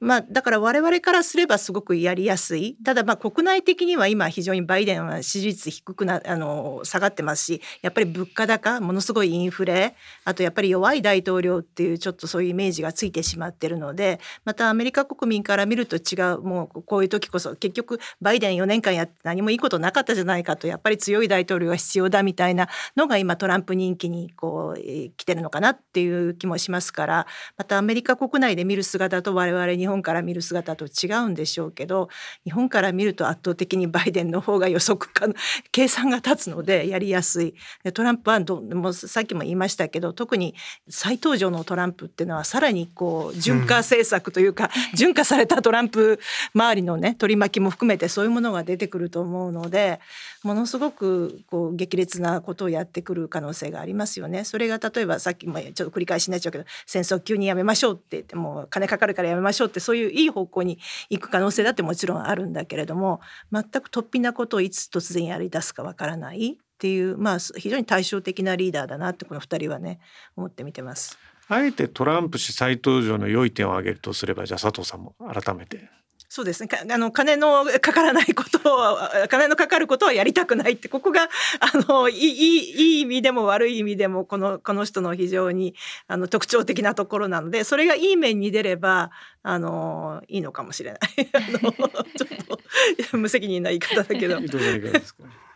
[0.01, 2.75] まあだから我々からすればすごくやりやすい。
[2.83, 27.27] ただまあ国内的には今非常にバイデンは支持率低くなあの下がってますしやっぱり物価高ものすごいインフレあとやっぱり弱い大統領っていうちょっとそういうイメージがついてしまってるのでまたアメリカ国民から見ると違うもうこういう時こそ結局バイデン4年間やって何もいいことなかったじゃないかとやっぱり強い大統領が必要だみたいなのが今トランプ人気にこう、え来てるのかなっていう気もしますから
[27.59, 32.09] またアメリカ国内で見る姿と我々日本から見る姿と違うんでしょうけど
[32.45, 35.35] 日本から見ると圧倒的にバイデンの方が予測可能
[35.73, 37.55] 計算が立つのでやりやすい。
[37.93, 40.55] トランプはどもうさっきも言いましたけど特に
[40.89, 46.21] 再登場のトランプっていうのはさらにこう順化政策というか、うん、順化されたトランプ
[46.55, 50.01] 周りのね取り巻きも含めてそういうものが出てくると思うので
[50.43, 54.45] ものすごくこう激烈なことをやってくる可能性がありますよね。
[54.45, 60.79] それが例えばさっきもちょっと繰り返しになっちゃうけど戦争急にやめましょうって言ってもう金かかるからやめましょうってそういういい方向に
[61.09, 63.21] 行く可能性だってもちろんあるんだけれども
[63.53, 70.01] 全く突飛なことをいつ突然やり出すかわからないっていうまあ非常に対照的なリーダーだなってこの2人はね
[70.37, 71.19] 思って見てます。
[71.49, 76.00] あえてトランプ氏再登場の良い点を挙げるとすればじゃあ佐藤さんも改めて。
[76.33, 78.59] そうですねあの金のかからないこと
[78.95, 78.97] を
[79.29, 81.29] 金のかかることはやりたくないってここがあ
[81.75, 85.75] のいいいい意味でも悪い意味でもこのこの人の非常に
[86.07, 89.11] あの特徴的なところなのでそれがいい面に出れば
[89.43, 91.01] あのいいのかもしれない
[91.35, 94.37] あのちょっと 無責任な言い方だけど。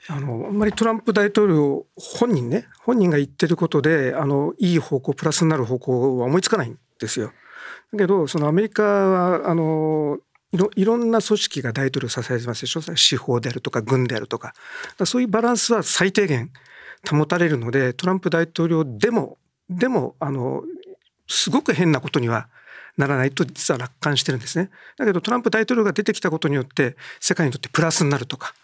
[0.06, 7.32] あのあんまりトランプ大統領本人ね本人が言ってることであのいい方向プラスになる方向は思いつかないんですよ。
[7.90, 10.18] だけどそのアメリカはあの
[10.54, 14.54] いろいろんな組織が大統領を支えてますでしょ司法であるとか軍であるとか
[15.04, 16.52] そういうバランスは最低限
[17.10, 19.36] 保たれるのでトランプ大統領でも
[19.68, 20.62] でもあの
[21.26, 22.48] すごく変なことには
[22.96, 24.70] ならないと実は楽観してるんですね。
[24.96, 28.54] だけどトランプ大統領が出てきたことによって世界にとってプラスになるとか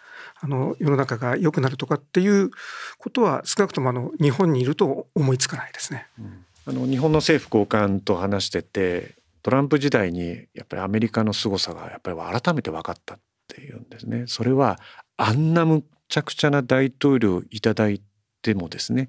[0.40, 2.50] あの世の中が良くなるとかっていう
[2.98, 6.06] ことは少なくともあの日本にいると思いつかないですね。
[6.18, 14.24] うん、あの日本の政府高官と話しててトランプ時代にやっぱりアメリカの凄さがやっぱり改めて分かったっていうんですね。
[14.26, 14.78] それは
[15.16, 18.00] あんなむちゃくちゃな大統領いただい
[18.42, 19.08] てもですね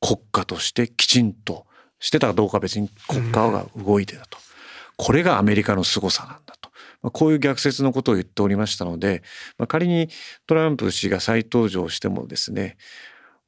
[0.00, 1.66] 国家としてきちんと
[1.98, 4.38] してたかどうか別に国家が動いてたと、
[4.96, 6.62] これがアメリカの凄さなんだと
[7.02, 9.22] まあ、こういう逆説のことを言っておりましたので、
[9.58, 10.08] まあ、仮に
[10.46, 12.76] トランプ氏が再登場してもですね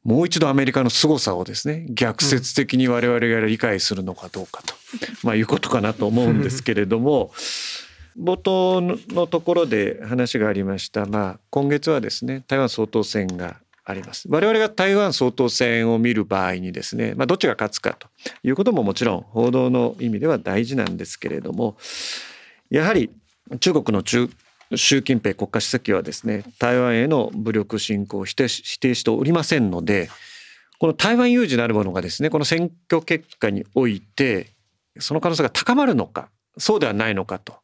[0.05, 4.75] もう一度アメリカの凄さをですね逆説的に我々が理解するのかどうかと、
[5.23, 7.33] まあ、いうことかなと思うんですけれども
[8.21, 14.29] 冒頭のところで話がありました、まあ、今月はですね台湾総統選があります。
[14.31, 18.09] 我々が台湾総統選を見る場合にですね、まあ、どっちが勝つかと
[18.43, 21.77] いうことももちろん報道の意味では大事なんですけれども
[22.71, 23.11] やはり
[23.61, 24.31] 中国の中
[24.75, 30.11] 習近平国家主席はですね台湾への武力侵攻を否定しておりませんので
[30.79, 34.49] この台湾有事なるものがですねこの選挙結果において
[34.99, 37.57] その可能性が高まるのかそうではないのかと。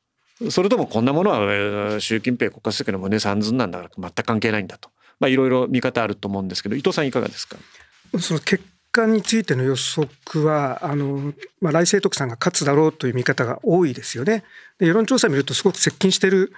[0.50, 4.90] それともこんなものは習近平国家主席の胸三寸なんだから全く関係ないんだと。
[5.28, 7.58] いろいろ見方あると思うんですけど伊藤さんいかがですか？
[8.18, 14.44] その結果についての予測はあの、まあ、来清徳さんが勝つだろうという見方が多いですよね。
[14.78, 16.52] で世論調査を見るとすごく接近している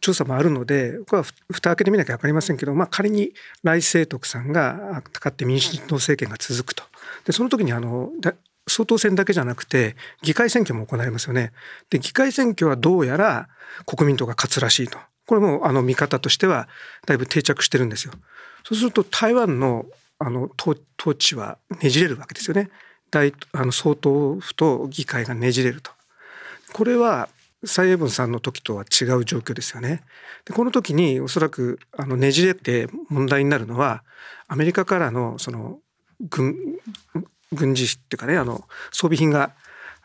[0.00, 6.84] 調査もあるのでこれは蓋開けてみなきゃ分かりませんけど、まあ、仮に来清徳さんが勝って民主党政権が続くと
[7.24, 8.10] でその時にあの
[8.66, 11.52] 総統選だけじゃなくて議会選挙も行われますよね。
[11.90, 13.48] で議会選挙はどうやら
[13.86, 14.98] 国民党が勝つらしいと。
[15.26, 16.68] これもあの見方としては
[17.06, 18.12] だいぶ定着してるんですよ。
[18.64, 19.86] そうすると台湾の
[20.18, 20.76] あの統
[21.16, 22.70] 治はねじれるわけですよね。
[23.10, 25.92] 大あの総統府と議会がねじれると。
[26.72, 27.28] これは
[27.64, 30.02] 蔡英文さんの時とは違う状況ですよね。
[30.44, 34.04] でこの時におそらくあのねじれて問題になるのは
[34.46, 35.78] アメリカからのその
[36.20, 36.54] 軍
[37.52, 39.52] 軍事費っていうかねあの装備品が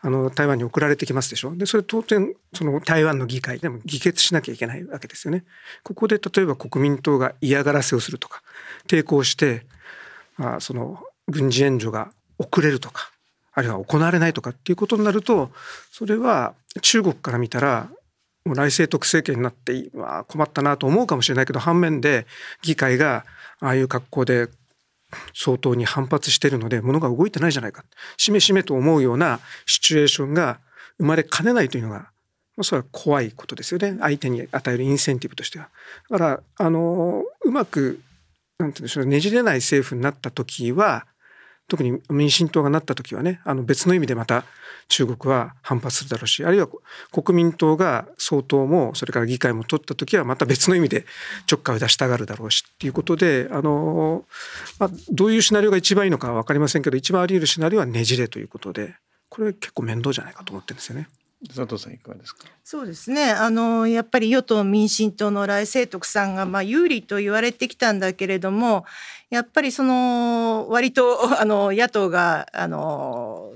[0.01, 5.45] あの台湾に送られてきますでしょでそれ当然その台湾の議会でも議決しなきゃいけないわけですよね。
[5.83, 8.41] ここで例えば国民党が嫌がらせをするとか
[8.87, 9.65] 抵抗して
[10.37, 13.11] あその軍事援助が遅れるとか
[13.53, 15.51] あるいは行われないとかっていうことになると
[15.91, 17.89] それは中国から見たら
[18.45, 19.89] もう来清徳政権になって
[20.27, 22.25] 困ったなと思うかもしれないけど反面で
[22.61, 23.25] 議会が
[23.59, 24.49] ああいう格好で
[25.33, 27.85] 相当に反発しているので物が動いてないじゃないか
[28.17, 30.59] しめしめと思うようなシチュエーションが
[30.97, 32.09] 生まれかねないというのが
[32.61, 35.69] それは怖いことですよね相手に与えるインセンティブとしては。
[36.09, 37.99] だからあのうまく
[38.57, 41.05] なんていうんでしょうねじれない政府になった時は
[41.67, 44.43] 特に民進党がなった時はねあの別の意味でまた
[44.89, 46.67] 中国は反発するだろうしあるいは
[47.11, 51.05] 国民党が総統もそれから議会も取った時はまた別の意味で
[51.45, 54.25] ちょっかいを出したがるだろうしっていうことであの、
[54.77, 58.95] まあ、どういうシナリオが一番いいのかは分かりませんけど一番あり得るシナリオはねじれということで
[59.29, 61.07] これ結構面倒じゃないかと思ってるんですよね。
[61.47, 62.45] 佐藤さんいかがですか？
[62.63, 63.31] そうですね。
[63.31, 68.85] あのやっぱり与党民進党の来清徳さんがまあ有利と言われてきたんだけれども
[69.29, 73.53] やっぱりその割と あの野党があの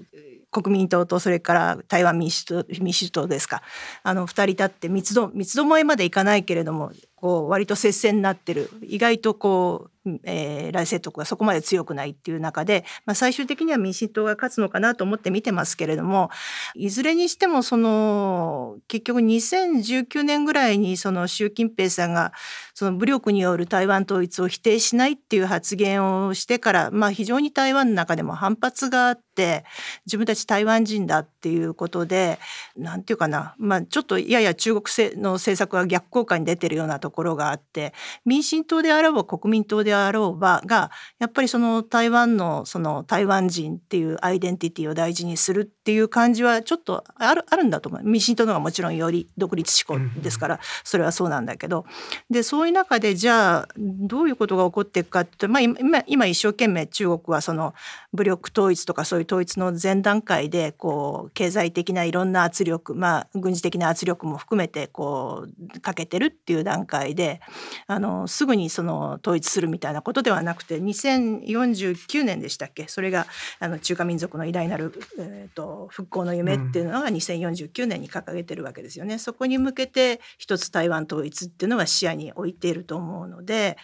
[0.49, 3.61] 国民党とそれから台湾民主党民主党ですか。
[4.03, 8.69] あの2人立って三つど三つどもえまでいかないけれどもこう割と接戦になってる。
[8.81, 9.91] 意外とこう、
[10.23, 16.29] えー、来世徳がそこまで強くないっていう中で、まあ、最終的には民進党が勝つのかなと思って見てますけれども
[16.75, 22.33] いずれにしてもその結局2019年ぐらいにその習近平さんが
[22.73, 29.65] その武力による台湾統一を否定しないっていう発言をしてから、まあ、非常に台湾の中でも反発があって
[30.05, 32.37] 自分たち台湾人だっていうことで
[32.75, 34.83] 何て言うかな、まあ、ちょっとやや中国
[35.19, 37.93] の政策が逆効果に出てるようなところがあって
[38.25, 48.01] 民進党であろう国民党であろうばがやっぱりその台湾のその台湾人っていうアイデンティティを大事にするっていう感じはちょっとあるあるんだと思う。
[48.03, 51.85] 民進党の方がもちろんより独立志向ですからそれはそうなんだけど。
[52.29, 57.73] でそういう中でじゃあどういうことが起こっていくかって、まあ、今今一生懸命中国はその
[58.13, 67.41] 武力統一とかそういう統一の前段階でこう経済的ないろんな圧力まあ軍事的な圧力も含めてこうかけてるっていう段階会で
[67.85, 72.87] あのすぐにその統一するみたいなたいなことではなくて2049年でしたっけ？
[72.87, 73.25] それが
[73.59, 79.17] あの中華民族の偉大なる、えーと、復興の夢っていうのが2049年に掲げてるわけですよね。
[79.17, 83.77] そこに向けて一つ台湾統一っていうのは視野に置いていると思うので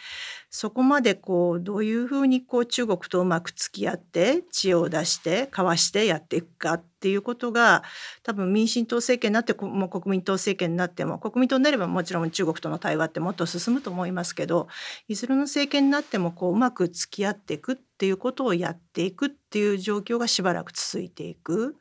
[0.56, 7.82] そこまでこうどういうふうにこう中国とうまく付き合って知恵を出して交わしてやっていくかっていうことが
[8.22, 14.68] 多分民進党政権になっても国民党政権になっても国民党になればもちろん中国との対話ってもっと進むと思いますけど
[15.08, 21.78] いずれの政権になってもこううまく付き合っていくっていうことをやっていくっていう状況がしばらく続いていく。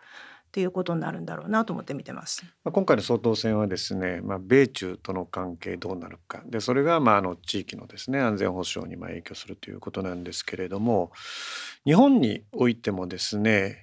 [0.52, 2.44] っていうことになるんだろうなと思って見てます。
[2.62, 11.10] まあ、今回の総統選はですね、まあ、米中との関係どうなるかでそれがまああの地域のですね安全保障にまあ影響するということなんですけれども
[11.86, 13.78] 日本においてもですね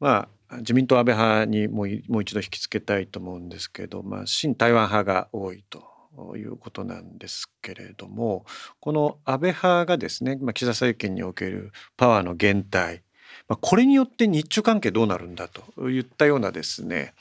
[0.00, 5.98] まあ自民党安倍派にもう一度引き付けたいと思うんですけど、まあ、親台湾派が多いと。
[6.36, 8.44] いうことなんですけれども
[8.80, 13.02] この安倍派がですね、まあ、岸田政権におけるパワーの減退
[13.48, 17.14] まあ、これによって日中関係どうなるんだといったようなですね、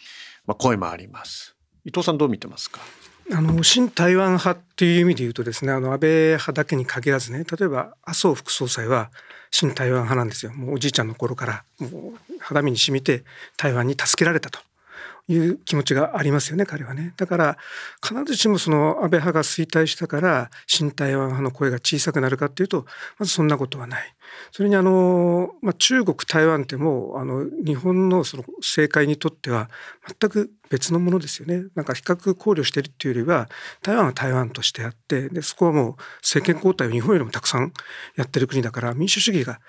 [0.46, 1.56] まあ、声もあります。
[1.86, 2.82] 伊藤さんどう見てますか？
[3.34, 9.12] あの新台湾派っていう意味で言うとですねあの安倍派だけに限らずね例えば麻生副総裁は
[9.52, 10.54] 新台湾派なんですよ。
[10.54, 11.92] もうおじいちゃんの頃からもう
[12.40, 13.24] 肌身に染みて
[13.58, 14.60] 台湾に助けられたと
[15.28, 17.14] いう気持ちがありますよね彼はね。
[17.18, 17.58] だから
[18.02, 22.86] 必ずしもその安倍派が衰退したから新台湾派の声が小さくなるかっていうと
[23.20, 24.14] まずそんなことはない。
[24.52, 29.70] それにあの、まあ、中国台湾ってもうあの日本のその政界にとっては
[30.20, 31.66] 全く別のものですよね。
[31.76, 33.50] なんか比較考慮してるっていうよりは
[33.82, 37.72] 台湾は台湾としてあってでそこはもう政権交代を日本よりもたくさん
[38.16, 39.60] やってる国だから民主主義が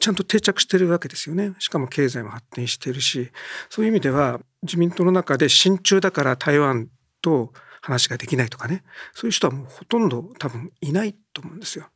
[0.00, 1.54] ちゃんと定着してるわけですよね。
[1.58, 3.30] しかも経済も発展してるし
[3.68, 6.88] そういう意味では自民党の中で親中だから台湾
[7.20, 8.84] と話ができないとかね。
[9.12, 11.86] そういう人はもうほとんど多分いないと思うんですよ。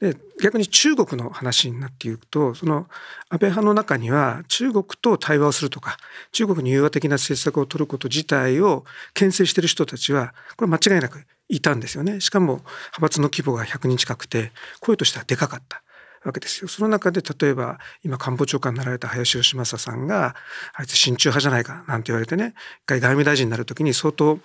[0.00, 2.88] で逆に中国の話になっていくとその
[3.28, 5.98] 安倍派の中には中国と対話をするとか
[6.32, 8.84] 中国に融和的な政策を取ること自体を
[9.14, 12.20] 牽制している人たちはこれ間違いなくいたんですよね。
[12.20, 15.82] しかも派閥の規模が100人近くて声としてはでかかった。
[16.24, 16.68] わけですよ。
[16.68, 20.34] その中で例えば今官房長官になられた林芳正さんが
[20.74, 24.38] あいつ親中派じゃないかなんて言われてね一回外務大臣になる時に相当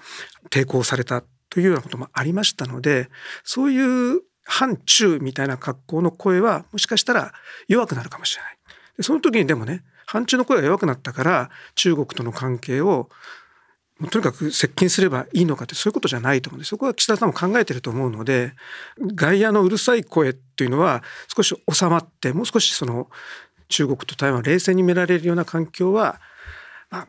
[0.49, 3.09] 抵抗されたというようなこともありましたので
[3.43, 7.33] そういう反中みたいな格好の声はもしかしたら
[7.67, 8.57] 弱くなるかもしれない。
[9.01, 13.09] その時にでもね反中の声が弱くなったから中国との関係を
[14.11, 18.53] とにかく接近すればいいのかってそういうことじゃないと思うんでそこは岸田さんも考えてると思うので
[19.15, 21.03] 外野のうるさい声っていうのは
[21.35, 23.09] 少し収まってもう少しその
[23.69, 26.19] 中国と台湾を冷静に見られるような環境は、
[26.89, 27.07] まあ、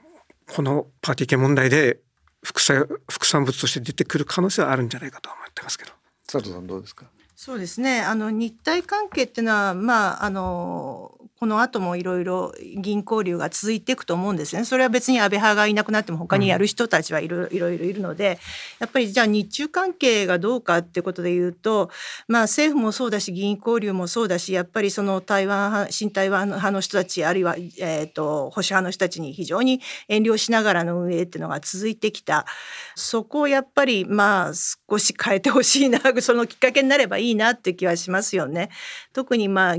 [0.55, 1.99] このパーティー系問題で
[2.43, 5.91] 副産副産物として出てくる可能性はあるんじゃないかと思ってますけど。
[6.27, 7.07] 佐藤さんどうですか？
[7.45, 8.01] そうですね。
[8.01, 11.15] あの日台関係っていうのはまああの
[11.45, 14.65] この後もいろいろ議員交流が続いていくと思うんですね。
[14.65, 18.39] それは別に安倍派がいなくなっても他にやる人たちはいろいろいるので、
[18.79, 21.91] やっぱりじゃあ日中関係がどうかってことで言うと、
[22.29, 32.47] まあ政府もそうだし議員交流もそうだし、やっぱりその台湾派、新台湾派の人たち、あるいは、えっ、ー、と、保守派の人たちに非常に遠慮しながらの運営っていうのが続いてきた。
[32.95, 38.71] そこをやっぱりまあ少し変えてほしいな、 そのきっかけになればいいなって気はしますよね。
[39.13, 39.77] 特にまあ、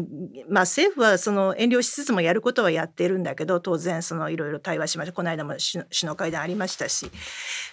[0.47, 7.11] まあ政府はその遠慮しつつもやることはやってるんだけど当然そのいろいろ対話しましたこの間も首脳会談ありましたし。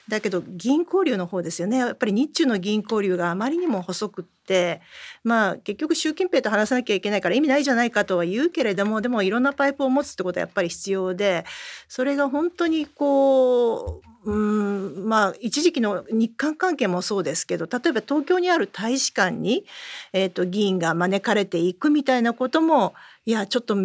[0.09, 1.79] だけど議員交流の方ですよね。
[1.79, 4.81] やっぱり日中の議員交流があまりにも細くって
[5.23, 11.45] まあ結局習近平と話さなきゃいけないから意味ないじゃないかとは言うけれどもでもいろんなパイプを持つってことはやっぱり必要で
[11.89, 19.65] それが本当にこううんまあ一時期の日韓関係もそうですけど例えば東京にある大使館に、
[20.13, 22.95] えーと議員が招かれていくみたいなことも
[23.25, 23.77] いやちょっと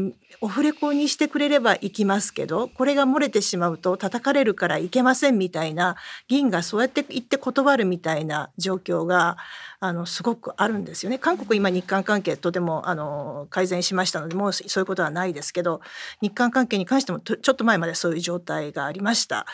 [0.42, 5.96] オフレコにしてくれれば行きますけどこれが漏れてしまうと叩かれるから行けませんみたいな
[6.28, 9.38] 議員がそうやって言って断るみたいな状況が
[9.80, 11.20] あのすごくあるんですよね。
[11.20, 15.82] 韓国今日韓関係とてもあの改善しましたのでもうそういうことはないですけど
[16.20, 19.46] 日韓関係に関してもちょっと前までそういう状態がありました。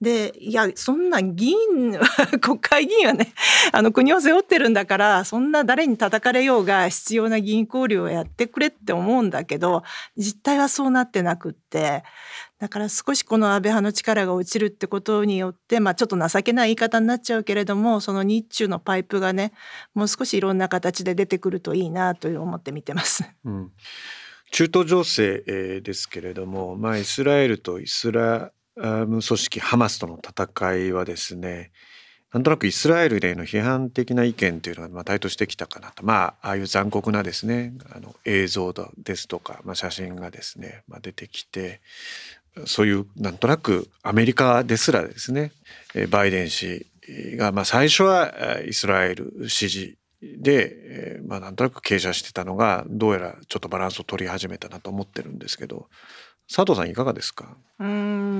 [0.00, 1.98] でいやそんな議員
[2.40, 3.34] 国会議員はね
[3.72, 9.82] あの国を背負ってるんだからそんな誰に叩かれようが必要な議員交流をやってくれって思うんだけど
[10.16, 12.02] 実態はそうなってなくって
[12.58, 19.52] だから少しこの安倍派の力が落ちるってことによって、まあ、ちょっと情けない言い方になっちゃうけれどもその日中のパイプがね
[19.92, 23.24] もう少しいろんな形で出てくるといいなという思って見てます。
[23.44, 23.72] うん
[24.52, 31.70] 中東情勢ですけれども、まあ、イスラエルとイスラ組織ハマスとの戦いはですね
[32.32, 36.04] なんとなくイスラエルでの批判的な意見というのがま台頭してきたかなと。
[36.04, 41.80] まあああいう残酷なですねあの映像ですとか、まあ、写真がですね、まあ、出てきて
[42.66, 45.52] そういうなんとなくアメリカですらですね
[46.08, 46.86] バイデン氏
[47.36, 55.88] がまあ最初はイスラエル支持で、まあ、なんとなく傾斜してたのがどうやらちょっとバランスを取り始めたなと思ってるんですけど
[56.46, 57.56] 佐藤さんいかがですか？
[57.78, 58.39] うん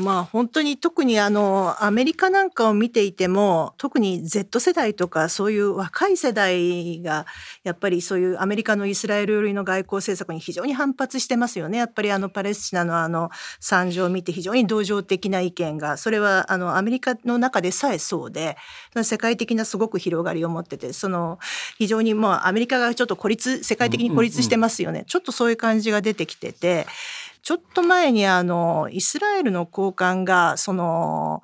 [0.00, 7.26] まあ本当に特にあのアメリカなんかを見ていても特に Z 世代とかそういう若い世代が
[7.64, 13.30] やっぱりそういうアメリカのイスラエル寄りの外交政策に非常に反発してますよねやっぱりあのパレスチナのあの
[13.60, 18.56] 惨状を見て非常に同情的な意見がそれはあのアメリカの中でさえそうで
[19.02, 21.38] 世界的なすごく広がりを持っててその
[21.78, 26.86] 非常にもうアメリカがちょっと孤立世界的に孤立してますよね、ちょっとそういう感じが出てきてて。
[27.42, 31.42] ちょっと前にあのイスラエルの高官がその、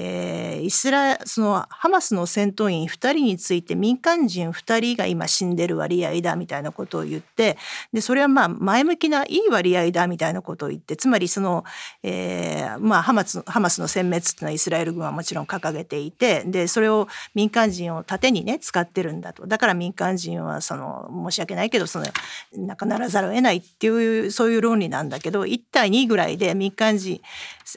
[0.00, 7.56] えー、イスラそのハマスの戦闘員2人について民間人2人が今死んでる割合だみたいなことを言って
[7.92, 11.64] でそれはまあ前向きないい割合だみたいなことを言ってつまりその、
[12.04, 19.46] えーまあ、ハマスハマスの殲滅っていうのはイスラエル軍はもちろん掲げていてでそれを民間人を盾にね使ってるんだと。
[19.46, 22.06] だから民間人はその申し訳ないけどその
[22.56, 27.20] 亡くならざるを得ないっていうそういう論理なんだけど1対2ぐらいで民間人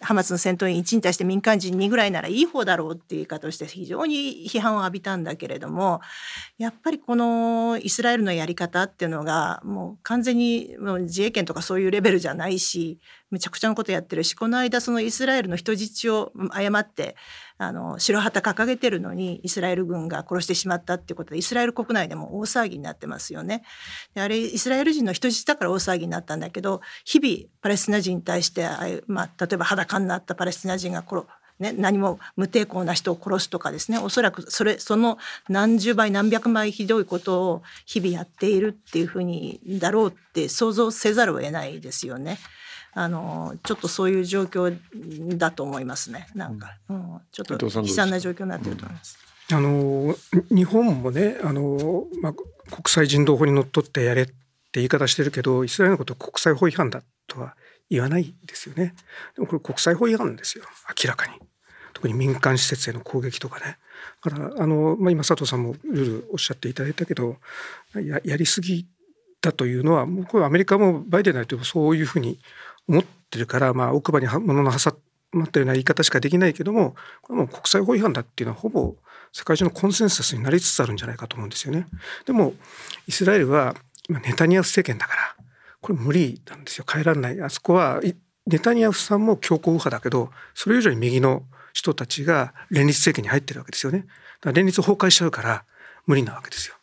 [0.01, 6.01] ハマスの戦闘員1に対して民間人2ぐらいならいい方だろうっていう言い方をして非常に批判を浴びたんだけれども
[6.57, 12.99] やっぱりこのイスラエルのやり方っていうのがもう完全にもう自衛権とかそういうレベルじゃないし
[13.31, 17.15] めちゃくちゃなことやってるしこの間そのイスラエルの人質を誤って
[17.57, 23.63] あの白旗掲げてるのにイスラエル軍が殺してしまったっていうことでイスラエル国内でも大騒ぎになってますよね。
[24.15, 31.25] であれイスラエル人の人質だから大騒ぎになったんだけど日々パレスチナ人に対してあまあ、例えば裸になったパレスチナ人が殺
[31.61, 42.39] ね、何も無抵抗な人を殺すとかですねおそらくそれその何十倍何百倍ひどいことを日々やっているっていうふうにだろうって想像せざるを得ないですよね。
[42.93, 44.75] あのちょっとそういう状況
[45.37, 46.27] だと思いますね。
[46.35, 49.17] なんか、うん、ちょっと悲惨な状況になっていると思います。
[49.53, 50.15] あの
[50.49, 54.33] 日本もねあの、まあ、国際人道法にのっとってやれって
[54.73, 57.55] 言い方してるけどイスラエルのこと国際法違反だとは
[57.89, 58.95] 言わないですよね。
[59.35, 60.63] でもこれ国際法違反ですよ
[61.03, 61.33] 明らかに。
[62.01, 63.77] 特に民間施設への攻撃とかね。
[64.23, 67.37] だからあの、まあ、今佐藤さんもルールおっしゃっていただいたけど
[67.93, 68.87] ややりすぎ
[69.39, 72.39] だというのはもうこれアメリカもバイデン大統領もそういうふうに
[72.87, 74.97] 思ってるから、まあ、奥歯に物の挟
[75.31, 78.95] まったような言い方しかできないけどもこれも国際法違反だっていうのはほぼ
[79.31, 81.85] 世界中のコンセンサスになりつつあるんじゃないかと思うんですよね。
[82.25, 82.53] でも
[83.07, 83.75] イスラエルは
[84.09, 85.35] 今ネタニヤフ政権だから
[85.79, 88.01] これ無理なんですよ変えられないあそこは
[88.47, 91.43] ネタニヤフさんも強硬右派だけどそれ以上に右の
[91.73, 93.99] 人たちが連立政権に入ってるわけですよね。
[93.99, 94.09] だか
[94.45, 95.65] ら連立崩壊しちゃうから
[96.05, 96.75] 無理なわけですよ。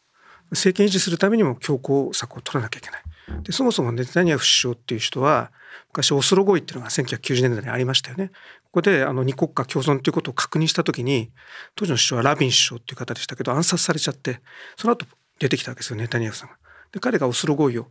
[0.51, 3.03] 政権維持するためにも強硬策を取らなきゃいけない。
[3.43, 5.53] でそもそもネタニヤフ首相っていう人は
[5.89, 8.28] 昔オスロ合意っていうのが1990年代にありましたよね。
[8.64, 11.30] ここであの二国家共存ということを確認した時に
[11.74, 14.41] 当時の首相はラビン首相っていう方でしたけど暗殺されちゃって
[14.76, 15.07] その後
[15.39, 16.57] 出てきたわけですよネタニヤフさんが。
[16.93, 17.89] で彼がオスロ合意を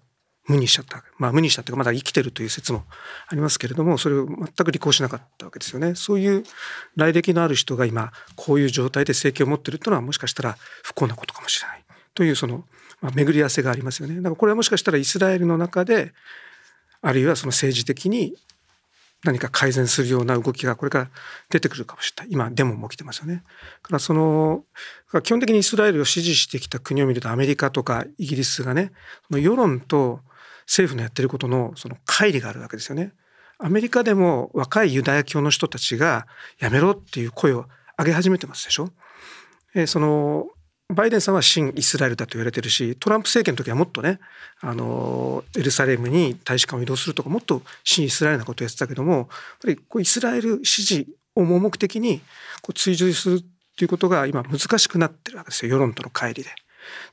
[0.47, 1.03] 無にしちゃった。
[1.17, 2.85] まあ無にしたっていうかまだ生きてるという説も
[3.27, 5.95] ありますけれどもそれを全く履行しなかったわけですよね。
[5.95, 6.43] そういう
[6.95, 11.83] 来歴のある人が今こういう状態で政権を持ってるというのはもしかしたら不幸なことかもしれない。
[12.13, 12.63] というその、
[13.01, 14.15] まあ、巡り合わせがありますよね。
[14.15, 16.13] だからこれはもしかしたらイスラエルの中で
[17.01, 18.35] あるいはその政治的に
[19.23, 21.09] 何か改善するような動きがこれから
[21.49, 22.31] 出てくるかもしれない。
[22.31, 23.43] 今デモも起きてますよね。
[23.81, 24.63] からその
[25.23, 28.91] 基本的にイスラエルを支持してきた国を見るとアメリカとかイギリスがね
[29.27, 30.21] その世論と
[30.67, 33.13] 政府のやってることのその乖離があるわけですよね。
[33.57, 36.27] アメリカでも若いユダヤ教の人たちが
[36.59, 37.65] やめろっていう声を
[37.97, 38.89] 上げ始めてますでしょ。
[39.73, 40.47] えー、その
[40.93, 44.19] バイデンさんは新イスラエルだと言われてるしトランプ政権の時はもっとね
[44.61, 49.25] あのエルサレムに大使館を移動するとかもっと新イスラエルなことをやってたけどもやっ
[49.63, 52.19] ぱりこうイスラエル支持を盲目的に
[52.61, 53.43] こう追随するっ
[53.77, 56.45] ていうことが今難しくなってるわけですよ世論との乖離で。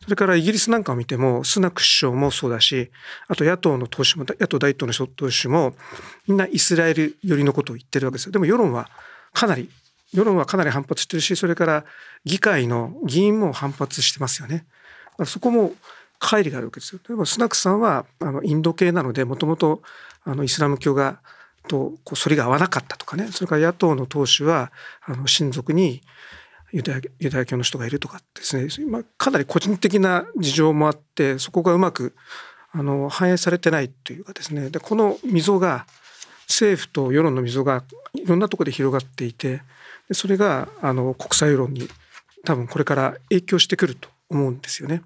[0.03, 2.91] それからイギリスなんかを見てもスナク首相もそうだし
[3.29, 5.75] あと野党の党首も野党大統領の党首も
[6.27, 8.33] みんなイスラエル寄りのことを言ってるわけですよ。
[8.33, 8.89] でも世論は
[9.33, 9.71] かなり
[10.13, 11.85] 世論はかなり反発してるしそれから
[12.25, 14.65] 議会の議員も反発してますよね。
[15.27, 15.73] そこも
[16.21, 17.01] 乖離があるわけですよ。
[17.07, 19.83] 例えばスナクさんはあのインド系なのでもともと
[20.25, 21.21] あのイスラム教が
[21.69, 23.29] とこう反りが合わなかったとかね。
[23.31, 24.73] それから野党の党首は
[25.03, 26.03] あの親族に
[26.75, 32.17] ユダヤ教の人がいるとかですね、まあ、かなり個人的な事情もあってそこがうまく
[32.73, 35.87] あの反映されてないというかですねでこの溝が
[36.49, 39.63] 政府と世論の溝がいろんなところで広がっていて
[40.13, 41.89] それがあの国際世論に
[42.45, 45.03] 多分これから影響してくると思うんですよね。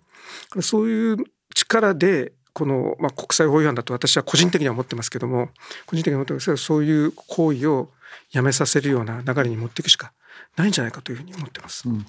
[0.61, 1.17] そういう
[1.55, 5.51] 力でこの、まあ、国際法違反だと私は個人的には思ってますけども
[5.87, 7.91] 個人的には思ってますけどそういう行為を
[8.33, 10.13] やめさせるような流れに持っていくしか
[10.57, 11.89] ないんじゃないかというふうに思ってます。
[11.89, 12.07] うん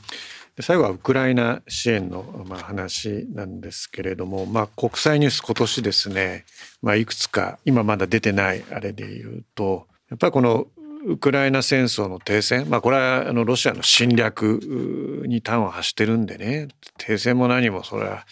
[0.62, 6.44] 最後はウクライナ支援のまあ話なんですけれども、まあ、国際ニュース今年ですね、
[6.82, 10.68] まあ、いくつか今まだ出てないあれで言うとやっぱりこの
[11.06, 16.68] ウクライナ戦争の停戦、まあ、これはあのロシアの侵略に端を発してるんでね
[16.98, 18.26] 停戦も何もそれは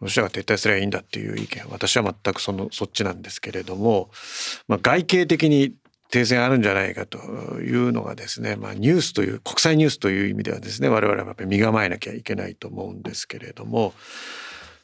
[0.00, 4.10] ロシアが撤退すればいいんだっていう意見私は全くそのそっちなんですけれども、
[4.68, 5.74] まあ、外形的に
[6.12, 7.18] 停戦あるんじゃないかと
[7.62, 13.94] いうのがですね、まあ、ニュースという国際ニュースという意味ではですね我々はやっぱり身構えなきゃいけないと思うんですけれども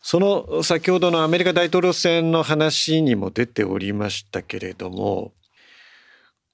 [0.00, 5.34] その先ほどのアメリカ大統領選の話にも出ておりましたけれども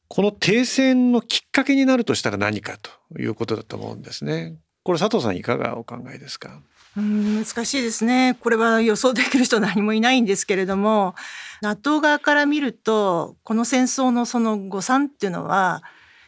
[0.08, 4.56] この停戦のきっかけになるとしたら何かということだと思うんですね。
[4.84, 6.60] これ佐藤さんいかがお考えですか？
[6.96, 8.36] うん難しいですね。
[8.38, 11.16] これは予想できる人何もいないんですけれども、
[11.60, 15.82] NATO 側から見ると、この戦争のその誤算っていうのは、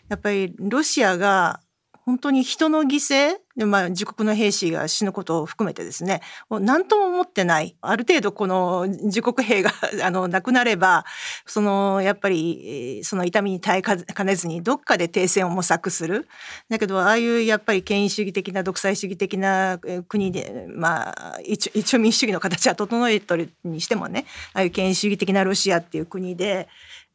[0.09, 1.61] やっぱりロシアが
[2.07, 3.37] 本当に人の犠牲
[3.67, 7.75] まあ、自国の兵士が死ぬことを含めてですね、何とも思ってない。
[7.81, 9.73] ある程度この自国兵が
[10.05, 11.05] あの亡くなれば、
[11.47, 16.29] そのやっぱりその痛みに耐えかねずにどっかで停戦を模索する。
[16.69, 26.69] だけどああいうやっぱり権威主義的な独裁主義的な国で、まあ一応民主主義の形は整えとるにしてもね、ああいう権威主義的なロシアっていう国で、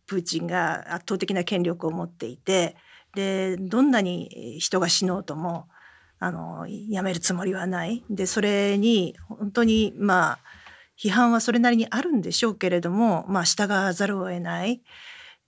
[0.07, 2.75] プーチンが圧倒的な権力を持っていて、
[3.13, 5.67] でどんなに人が死のうとも
[6.19, 8.03] あのやめるつもりはない。
[8.09, 10.39] でそれに本当にまあ
[10.97, 14.81] 批判はそれなりにあるんでしょうけれども、まあ、従わざるを得ない。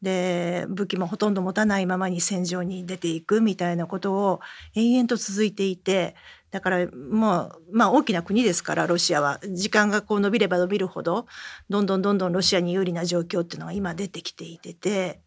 [0.01, 4.41] で武器もほとんど持たないままに戦場に出ていくみたいなことを
[4.75, 6.15] 延々と続いていて
[6.51, 11.25] だからもうまあ大きな国ですからロシアは時間がこう伸びれば伸びるほど
[11.69, 15.21] どんどんどんどんロシアに有利な状況っていうのが今出てきていてて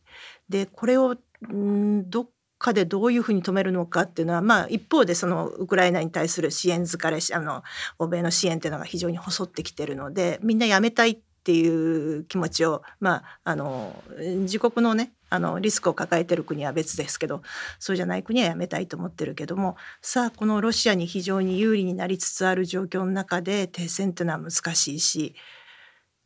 [0.51, 1.17] でこれを
[1.51, 2.29] どっ
[2.59, 7.63] かでどういうふうに止めるのかっていうのは、まあ、一方でそのウクライナに対する支援疲れあの
[7.99, 17.43] 欧米の支援っていうのが非常に細ってきてるのでみんなやめたいっていう気持ちを、まあ、あの自国のねあのリスクを抱えてる国は別ですけど
[17.79, 25.35] そうじゃない国はやめたいと思ってるけどもさあこのロシアに非常に有利になりつつある状況の中で停戦っていうのは難しいし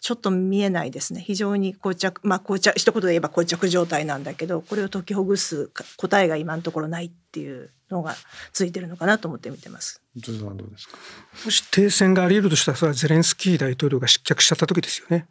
[0.01, 8.15] ちょっと見えないですね非常に膠着まあ膠着一言で言えば膠着状態なんだけどこれを解きほぐす答えが今のところないっていうのが
[8.53, 10.03] ついてるのかなと思って見てます。
[10.17, 10.97] どうですか？
[11.45, 15.29] もし停戦があり得るとしたらそれはゼレンスキー大統領が失脚しちゃった時ですよね。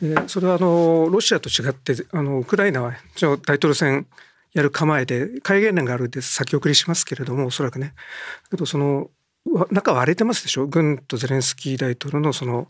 [0.00, 4.06] でそれはあのロシアと違ってあのウクライナは大統領選
[4.52, 7.94] やる構えで戒厳令があるんで先送りしますけれどもおそらくね。
[8.50, 9.10] けどその
[9.70, 10.66] 中割れてますでしょ？
[10.66, 12.68] 軍とゼレンスキー大統領のその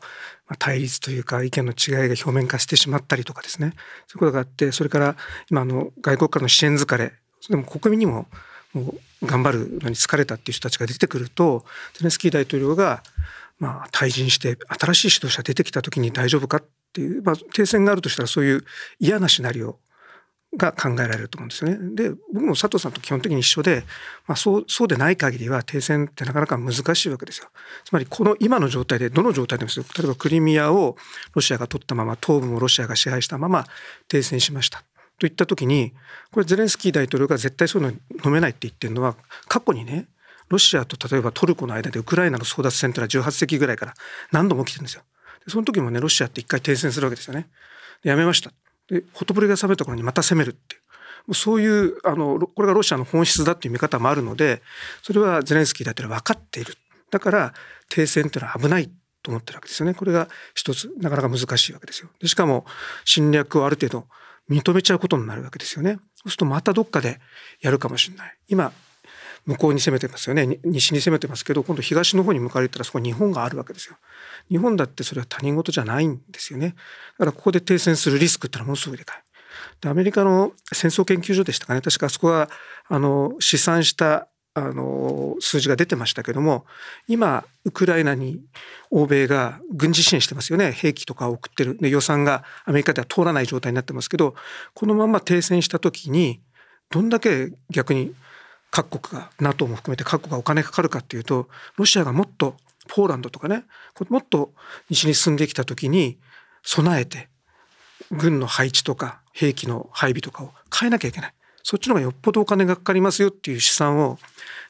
[0.58, 3.74] 対立というか意見の違いが表面化してしまったりとかですね。
[4.06, 5.16] そういうことがあってそれから
[5.50, 7.12] 今の外国からの支援疲れ
[7.48, 8.26] でも国民にも
[8.72, 11.64] もう頑張るのに疲れたっていう人たちが出てくると
[11.94, 13.02] ゼレンスキー大統領が
[13.58, 18.64] まあ退陣して新しい指導者出てきた時に大丈夫かっていう、まあ、停戦があるとしたらそういう
[19.00, 19.78] 嫌なシナリオ
[20.56, 21.78] が考えられると思うんですよね。
[21.94, 23.84] で僕も佐藤さんと基本的に一緒で、
[24.26, 27.48] まあ、そうそうでない限りは停戦ってなかなか難しいわけですよ。
[27.84, 30.96] つまりこの今の状態でどの状態でも例えばクリミアを
[31.34, 33.66] ロシアが取ったまま東部もロシアが支配したまま
[34.08, 34.82] 停戦しました。
[35.18, 35.92] といった時に
[36.30, 39.16] これゼレンスキー大統領が絶対そういうの飲めないって言ってるのは
[39.48, 40.06] 過去にね
[40.48, 43.94] ロシアと例えばトルコの間でウクライナの争奪戦というのは18世紀ぐらいから
[44.32, 45.02] 何度も起きてるんですよ。
[45.46, 47.48] その時もねロシアって一回停戦するわけですよね。
[48.02, 48.52] やめました。
[48.88, 51.34] でほとぼりが冷めた頃にまた攻めるっていう。
[51.34, 54.62] そういうあのこれがロシアの本質だっていう見方もあるので
[55.02, 56.74] それはゼレンスキー大統領は分かっている。
[57.10, 57.52] だから
[57.90, 58.90] 停戦っていうのは危ない
[59.22, 59.94] と思ってるわけですよね。
[59.94, 62.08] これが一つなかなか難しいわけですよ。
[62.20, 62.64] でしかも
[63.04, 64.06] 侵略をある程度
[64.50, 65.98] 認めちゃうことになるわけですよね。
[66.14, 67.20] そうするとまたどっかで
[67.60, 68.36] やるかもしれない。
[68.48, 68.72] 今
[69.48, 70.58] 向こうに攻めてますよね。
[70.62, 73.96] 西に攻めてますけど今度東の方に向かれたらそこ日本があるわけですよ。
[74.50, 76.74] 日本だってそれは他人事じゃないんですよね。
[77.18, 79.22] だからここで停戦するリスクってのはものすごいでかい。
[79.80, 81.80] でアメリカの戦争研究所でしたかね。
[81.80, 82.50] 確かそこは
[82.88, 86.66] あの試算したあの数字が出てましたけども
[87.06, 88.40] 今ウクライナに
[88.90, 90.72] 欧米が軍事支援してますよね。
[90.72, 91.78] 兵器とかを送ってる。
[91.78, 94.34] で予算がアメリカでは通らない状態になってますけど
[94.74, 96.42] このまま停戦した時に
[96.90, 98.14] どんだけ逆に
[98.70, 102.56] 各国が NATO も含めて各国がお金かかるかっていうとロシアがもっと
[102.88, 103.64] ポーランドとかね
[104.08, 104.52] もっと
[104.90, 106.18] 西に進んできた時に
[106.62, 107.28] 備えて
[108.10, 114.18] 軍の配置とか兵器の配備とかを変えなきゃいけないそっちの方がよっぽどお金がかかりますよっていう試算を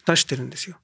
[0.07, 0.77] 出してるんですよ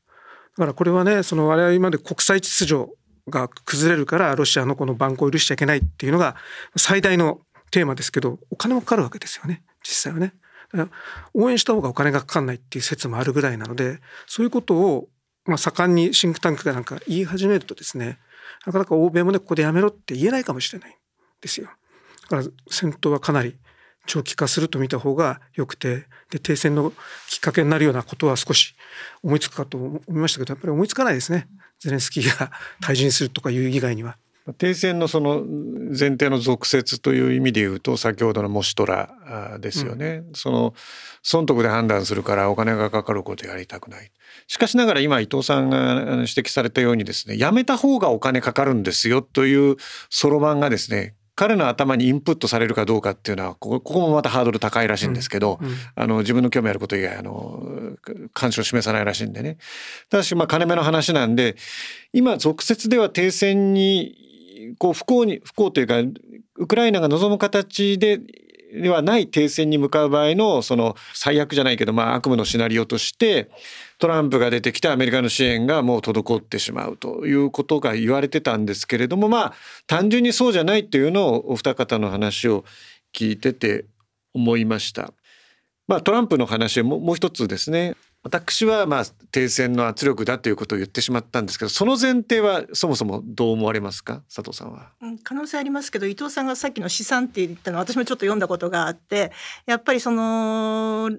[0.57, 2.93] だからこれはねその我々今まで国際秩序
[3.29, 6.37] が崩れるからロシアのこの蛮行を許しちゃいけないっていうのが
[6.77, 7.41] 最大の
[7.71, 10.35] テーマですけどお金もかかるわけですよね実際はね。
[11.33, 15.09] 応援した方がお金がかかんないっていう説もあるぐらいなのでそういうことを
[15.45, 18.19] まあ盛んにシンクタンクがなんか言い始めるとですね
[18.67, 20.95] なかなか欧米もねここでやめろって言えないかもしれないん
[21.41, 21.69] ですよ。
[22.29, 23.57] だから戦闘はかなり
[24.07, 26.93] 長期化すると見た方がよくてで停戦の
[27.29, 28.75] きっかけになるようなことは少し
[29.23, 31.49] 思いつくかと思いましたけどやっぱり思いつかないですね
[31.81, 32.51] ゼレンスキーが
[32.83, 34.17] 退陣するとかいう以外には。
[34.53, 35.43] 停戦のその
[35.89, 40.75] 前提の俗説という意味で言うと先ほどのモシトラですよね、うん、その
[41.23, 44.11] 損得で判断するからお金がかかることやりたくない。
[44.47, 49.77] しかしながら今伊藤さんが指摘されたようにですねやめた方がお金かかるんですよという
[50.11, 57.63] そろばんがですね彼の頭にインプットされるかどうかっていうのはここもまたハードル高いらしいんですけど、うんうんあの自分の興味あること以外あの
[58.33, 59.59] 関心を示さないらしいんでね。
[60.11, 61.57] ただしまあ金目の話なんで
[62.13, 64.24] 今俗説では停戦に
[64.79, 65.97] こう不幸に不幸というか
[66.57, 68.21] ウクライナが望む形で
[68.75, 73.49] ではない停戦に向かう場合のその最悪じゃないけどまあ悪夢のシナリオとして
[73.99, 79.55] トランプが出てきてアメリカの支援がもう滞ってしまうということが言われてたんですけれどもまあ
[79.87, 82.65] 単純にそうじゃないっていうのをお二方の話を
[83.15, 83.87] 聞いてて
[84.35, 85.13] 思いました。
[85.87, 87.95] まあ、トランプの話ももう一つですね
[88.25, 94.23] 私はまあ停戦の圧力だということを言ってしまったんですけどその前提はそもそもどう思われますか？
[94.35, 94.89] 佐藤さんは。
[95.03, 99.31] うん可能性ありますけど伊藤さんがさっきの試算って言ったの私もちょっと読んだことがあって
[99.67, 101.11] やっぱりその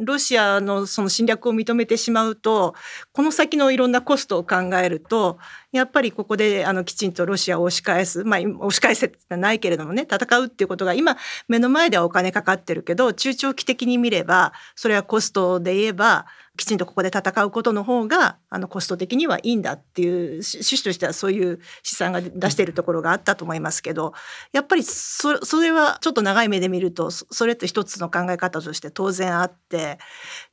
[0.00, 2.74] ロシアのその侵略を認めてしまうと
[3.12, 5.38] この先のいろんなコストを考えると
[5.72, 16.24] やっぱりここであのきちんとロシアを押し返すまあ押し返せってないけれどもね戦うっていうことが今目の前ではお金かかってるけど中長期的に見ればそれはコストで言えば
[16.56, 24.14] きちんとここで戦うことの方があのコスト的にはいいんだっていう趣旨としてはそういう試算が出しているところがあったと思いますけど
[24.52, 29.98] やっぱりそれはちょっと長い目で見るとそれって一つの考え方として当然あって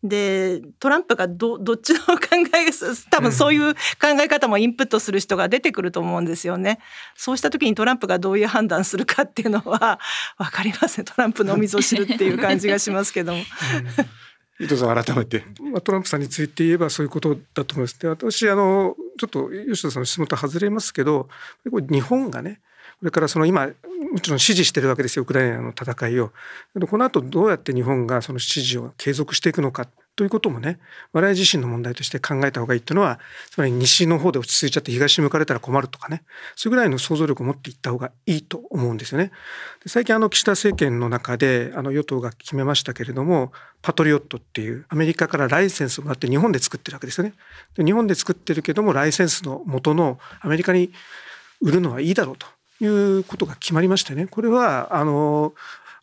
[0.03, 2.13] でトランプがどっちの考
[2.55, 2.63] え
[3.09, 3.79] 多分そういう考
[4.21, 6.79] え方もインプットする人が出てくると思うんですよね。
[7.15, 9.99] そうした時にトランプがどういう判断するかっていうのは
[10.37, 13.43] 分かりませんトランプのお水を知るっていう感じがしますけども。
[14.63, 15.43] 伊藤さん改めて。
[15.71, 17.99] まあ、トランプさんについて言えばそういうことだと思います。
[17.99, 21.27] で私あのちょっと吉田さんの質問と外れますけど
[21.69, 22.61] これ日本がね
[23.03, 23.67] これからその今
[24.13, 26.31] もちろん支持してるわけですよウクライナの戦いを。
[26.89, 30.79] この後どうやって日本がその支持を継続していくのかということもね
[31.11, 36.23] 我々自身の問題として考えた方がいいというのはつまり西の方で落ち着いちゃって東に向かれたら困るとかね
[36.55, 39.31] それぐらいの想像力を持っていった方がいいと思うんですよね。
[39.85, 43.51] 最近あの岸田政権の中であの与党が決めましたけれども
[43.81, 47.33] パトリオットっていうアメリカからライセンスをもらって日本で作ってるわけですよね。
[47.75, 50.93] で日本で作ってるけどもライセンスの元のアメリカに
[51.59, 52.45] 売るのはいいだろうと
[52.85, 55.53] いうことが決まりましてねこれはあの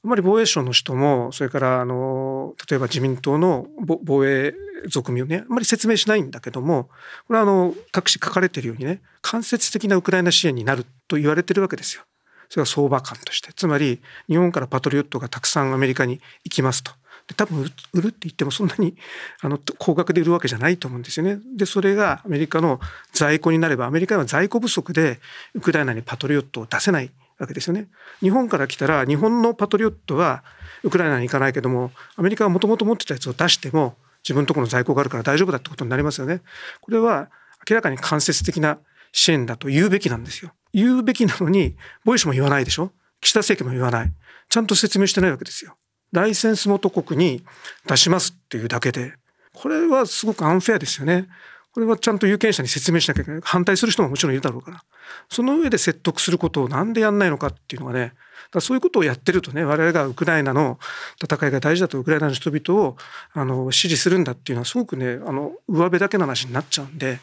[0.03, 3.67] あまり防衛省の人もそれからあの例えば自民党の
[4.03, 4.55] 防衛
[4.89, 6.85] 属民をねあまり説明しないんだけども
[7.27, 12.03] これはあの各紙書かれてるようにね間接的なウクライナ支援になると言われてるわけですよ。
[12.49, 16.93] それは相場感としてつまり日本からパトリオットがたくさんアメリカに行きますと。
[17.35, 18.97] 多分売るって言ってもそんなに
[19.41, 21.39] あの高額で売るわけじゃないと思うんですよね。
[21.57, 22.81] でそれがアメリカの
[23.13, 25.21] 在庫になればアメリカは在庫不足で
[25.55, 27.89] ウクライナにパトリオットを出せないわけですよね。
[28.21, 30.45] 日本から来たら日本のパトリオットは
[30.83, 36.43] ウクライナに行かないけどもアメリカはもともと持ってたやつを出しても自分のところの在庫があるから大丈夫だってことになりますよね。
[36.81, 37.31] これは
[37.69, 38.79] 明らかに間接的な
[39.13, 40.53] 支援だと言うべきなんですよ。
[40.73, 44.13] 言うべきなのに防衛省も言わないでしょ岸田政権も言わない。
[44.49, 45.77] ちゃんと説明してないわけですよ。
[46.13, 47.43] ライセンス元国に
[47.87, 49.15] 出しますっていうだけで
[49.53, 51.29] これはすごくアンフェアですよね。
[51.73, 54.83] これはちゃんと有権者に説明しなきゃいけない反対する人ももちろんいるだろうから
[55.29, 58.13] その上で説得することをなんでやんないのかっていうのがね
[58.51, 60.81] だそういうことをやってるとね我々がウクライナの
[61.23, 62.97] 戦いが大事だとウクライナの人々を
[63.33, 67.21] あの支持するんだっていうのはすごくねあの上辺だけの話になっちゃうんで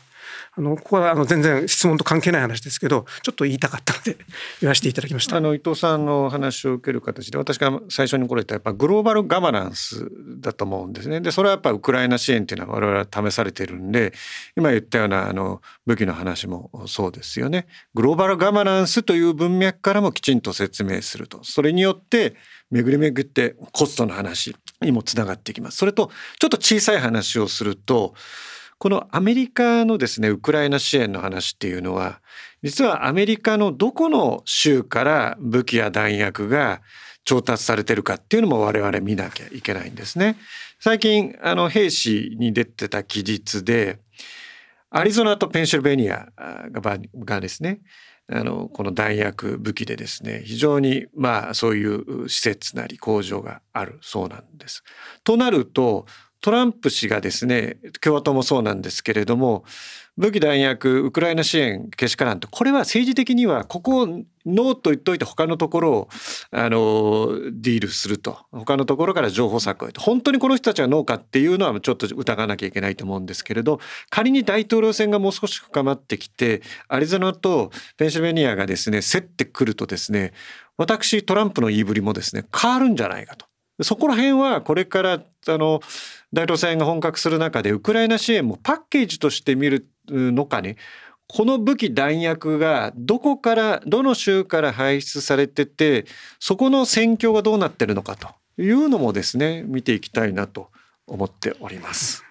[0.58, 4.18] あのここはあの全然質問と関係ない話ですけどちょっと言いたかったので
[4.62, 5.42] 言わせていただきましたあ。
[5.42, 10.10] の伊藤さんのお話を受ける形で私が最初にこれ言ったやっぱグローバルガバナンス
[10.40, 11.22] だと思うんですね。
[11.22, 14.14] でそれはやっぱウクライナ支援っていうのは我々は試されてるんで
[14.56, 17.68] 今言ったようなあの武器の話もそうですよね。
[17.94, 22.36] グローバルガバナンスという文脈からもきちんと説明するとそれによって
[22.72, 25.78] 巡り巡ってコストの話にもつながっていきます。
[25.78, 28.14] それとちょっと小さい話をすると
[28.80, 32.22] このアメリカのですねウクライナ支援の話っていうのは
[32.64, 36.82] 実はアメリカのどこの州から武器や弾薬が
[37.24, 40.38] 調達されてるかっていうのも我々見なきゃいけないんですね。
[40.80, 44.00] 最近あの兵士に出てた記述で
[44.90, 46.30] アリゾナとペンシルベニア
[46.72, 47.82] ががですね
[48.32, 54.84] あのこの弾薬武器でですね非常にまあそういう施設なり工場があるそうなんです。
[55.24, 56.06] となると
[56.42, 59.64] トランプ氏がですね共和党もそうなんですけれども
[60.18, 62.48] 武器弾薬ウクライナ支援けしからんと。
[62.48, 66.10] これは政治的にはここをノーと言っといて他のところを
[66.50, 68.40] あのディールすると。
[68.52, 73.80] 他のところから情報策を得て本当にこの人たちはノーかっていうのはちょっと疑わなきゃいけないと思うんですけれど。
[74.10, 80.34] 仮に大統領選がもう少し深まってきてアリゾナとペンシルベニアがですね競ってくるとですね
[80.78, 83.47] 私トランプの言いぶりもですね変わるんじゃないかと。
[83.82, 85.82] そこら辺はこれからあの
[86.34, 90.78] 大統領選が本格する中でウクライナ支援もパッケージとして見るのかね
[91.28, 96.06] この武器弾薬がどこからどの州から排出されてて
[96.40, 98.30] そこの戦況がどうなってるのかと
[98.62, 100.70] いうのもですね見ていきたいなと
[101.06, 102.24] 思っております。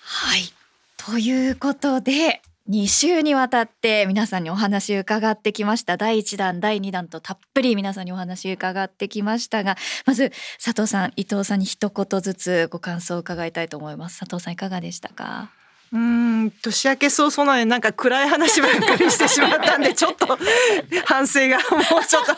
[0.00, 0.52] はい
[0.96, 5.96] ということで2週にわたって皆さんにお話伺ってきました。
[5.96, 10.30] 第1弾第2弾とたっぷり皆さんにお話伺ってきましたがまず
[10.64, 14.20] 佐藤さん伊藤さんに一言ずつご感想を伺いたいと思います。
[14.20, 15.50] 佐藤さんいかがでしたか？
[15.92, 20.38] うーん年明け早々なのになんか暗い話ばっかりしてしまったんで ちょっと
[21.04, 21.62] 反省がも
[22.00, 22.34] うちょっと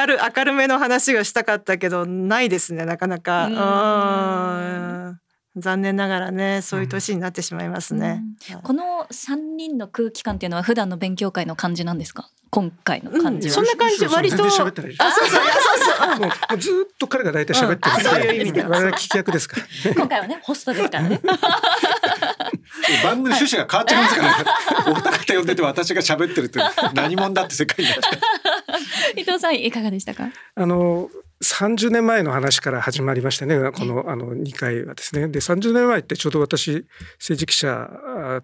[0.00, 3.46] 明る明るめの話がしたかったけどないですねなかなか。
[3.48, 5.20] ううんん
[5.60, 8.22] 残念ながらねそういう年になってしまいますね。
[8.50, 8.62] はい。
[8.62, 12.30] この3人の空気感っていうのは普段の勉強会の感じなんですか？
[12.50, 16.08] 今回の感じは、そんな感じ割とそうそうそうそう。
[16.08, 18.06] もうもうずっと彼が大体喋ってるんでう。
[18.06, 19.94] んあそういう意味で我々は聞き役ですから。
[19.94, 21.20] 今回はねホストですからね。
[23.04, 24.44] 番組の趣旨が変わっちゃいますから、ね、
[24.92, 26.58] お二方呼んでて私が喋ってるって
[26.94, 28.14] 何者だって世界になっちゃう。
[29.20, 30.30] 伊藤さんいかがでしたか？
[30.54, 31.10] あの
[31.40, 35.28] 30年前の話から始まりましたねこのあの2回はですね。
[35.28, 36.84] で30年前ってちょうど私
[37.18, 37.88] 政治記者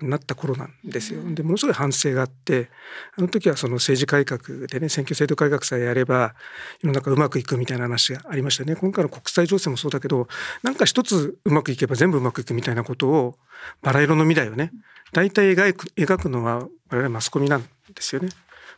[0.00, 1.20] になった頃なんですよ。
[1.34, 2.70] でものすごい反省があって
[3.18, 6.36] あの時はその政治改革でね選挙制度改革さえやれば
[6.82, 8.76] 世の中うまくいくみたいな話がありましたね。
[8.76, 10.28] 今回の国際情勢もそうだけど
[10.62, 13.34] なんか一つうまくいけば全部うまくいくみたいなことを
[13.82, 14.70] バラ色の未来をね
[15.12, 17.68] 大体描く描くのは我々マスコミなんで
[17.98, 18.28] すよね。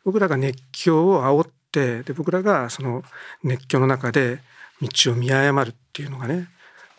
[0.06, 3.02] 僕らが熱狂を煽ってで僕らがその
[3.44, 4.38] 熱狂の中で
[4.80, 6.48] 道を見誤るっていうのがね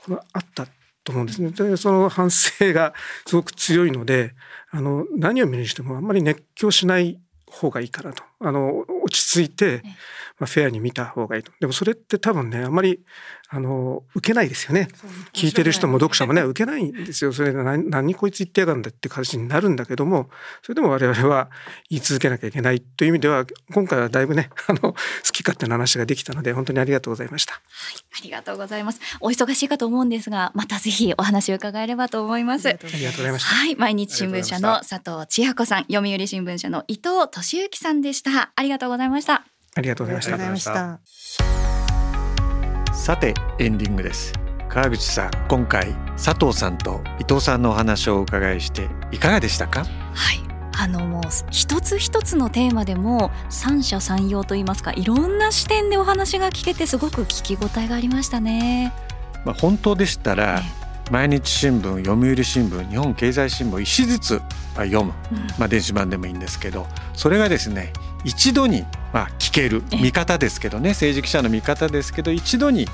[0.05, 0.67] これあった
[1.03, 1.49] と思うんですね。
[1.51, 2.93] でその反省が
[3.25, 4.35] すごく強いので
[4.69, 7.19] あの何を見るにしてもあんまり熱狂しない
[7.49, 9.81] 方がいいかなとあの落ち着いて、
[10.39, 11.51] まあ、フェアに見た方がいいと。
[11.59, 13.03] でもそれって多分ねあんまり
[13.49, 14.89] あの受けないですよね。
[15.33, 17.33] 聞いてる人も読者もね受けないんですよ。
[17.33, 20.29] それで何何こいつ言ってやがるんだって感じになるんだけども
[20.61, 21.49] それでも我々は
[21.89, 24.93] 言い続けなきゃいけないという意味では今回はだいぶねあの好
[25.31, 27.53] き勝手な話ができたので本当にありがとうございました。
[27.55, 27.59] あ
[28.23, 28.99] りがとうございます。
[29.21, 32.67] お忙しいかと思うんですがまたぜひお話を伺えればと思います。
[32.69, 33.55] ありがとうございました。
[33.55, 33.75] はい。
[33.75, 39.43] 毎日新聞社の佐藤千夜子さん読売新聞社の伊藤俊之さんでしたありがとうございました。
[39.75, 40.37] ありがとうごあざいました。
[40.37, 41.37] りがとうございまし
[42.87, 42.93] た。
[42.93, 44.33] さてエンディングです。
[44.69, 49.85] 川口さん今回佐藤さんと伊藤さんのお話をお伺いしていかがでしたか？
[49.85, 50.39] はい。
[50.79, 58.93] あのもう一つ一つのテーマでも三者三様と言いますかいろんな視点でお話が聞けてすごく聞き応えがありましたね。
[59.43, 60.61] まあ、本当でしたら
[61.09, 64.41] 毎日新聞読売新聞日本経済新聞一紙ずつ
[64.77, 65.37] まあ読む、うん。
[65.57, 67.91] まあ、電子版でもいいんですけどそれがですね
[68.23, 69.83] 一度にまあ聞ける。
[69.91, 72.87] え見方ですけどね政治記者の見方ですけど一度に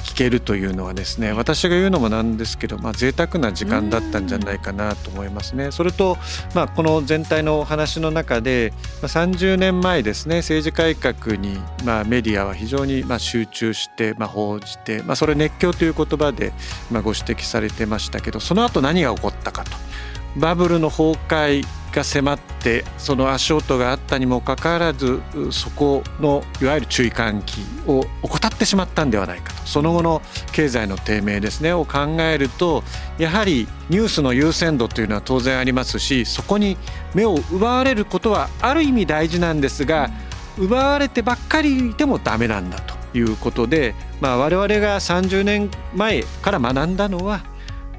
[0.00, 5.70] 聞けるというのはですね私が言うのもなんですけど、まあ、贅沢な時間だったんじゃないかなと思いますね。
[5.70, 6.18] それと、
[6.54, 8.72] まあ、この全体のお話の中で、
[9.02, 16.52] まあ、30年前ですね政治改革に、まあ、メディアは非常にまあ集中して、まあ、報じて、まあ、それ熱狂という言葉で、
[16.90, 19.89] まあ、ご指摘されてましたけどその後何が起こったかと。
[20.36, 25.20] バブルの崩壊が迫ってその足音があったにもかかわらず
[25.50, 30.22] そこのいわゆる注意喚起を怠ってしまったんではないかとその後の
[30.52, 32.84] 経済の低迷ですねを考えると
[33.18, 36.76] やはりニュースの優先度というのは当然ありますしそこに
[37.14, 40.10] 目を奪われることはある意味大事なんですが
[40.58, 47.42] 奪われてばっかりいてもダメなんだということで、まあ、我々が30年前から学んだのは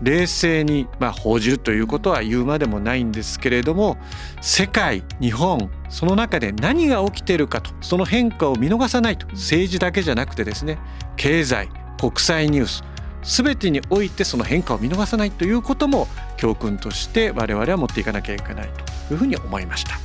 [0.01, 3.97] 冷静にまあ報じるということは言うまでもないんですけれども
[4.41, 10.79] 世界日本その中で何が起きているかとその変化を見逃さないと政治だけじゃなくてですね
[11.17, 12.83] 経済国際ニュース
[13.23, 18.69] 全てにおいてその変化を見逃さないということも教訓として我々は持っていかなきゃいけない
[19.07, 19.91] というふうに思いました。
[19.91, 20.01] はい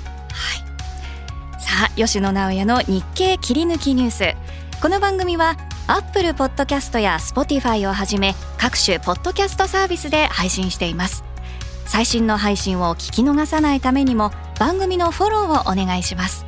[1.59, 4.36] さあ吉野直也の日経切り抜きニュース
[4.82, 5.57] この番組は
[5.89, 11.22] アップルポッドキャストや Spotify をはじめ各種ポッドキャストサービスで配信しています。
[11.84, 16.45] 最新の配信を聞き逃さないためにも番組のフォローをお願いします。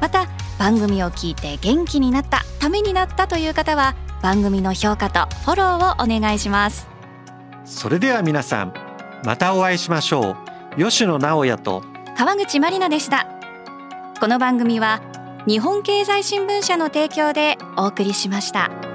[0.00, 0.26] また
[0.58, 6.88] 番組を聞いて元気になったためになったという方は番組の評価とフォローをお願いします。
[7.64, 8.74] それでは皆さん
[9.24, 10.36] またお会いしましょ
[10.76, 10.82] う。
[10.82, 11.84] 吉野直也と
[12.18, 13.28] 川口まりなでした。
[14.18, 15.00] この番組は
[15.46, 18.93] 日本経済新聞社の提供でお送りしました。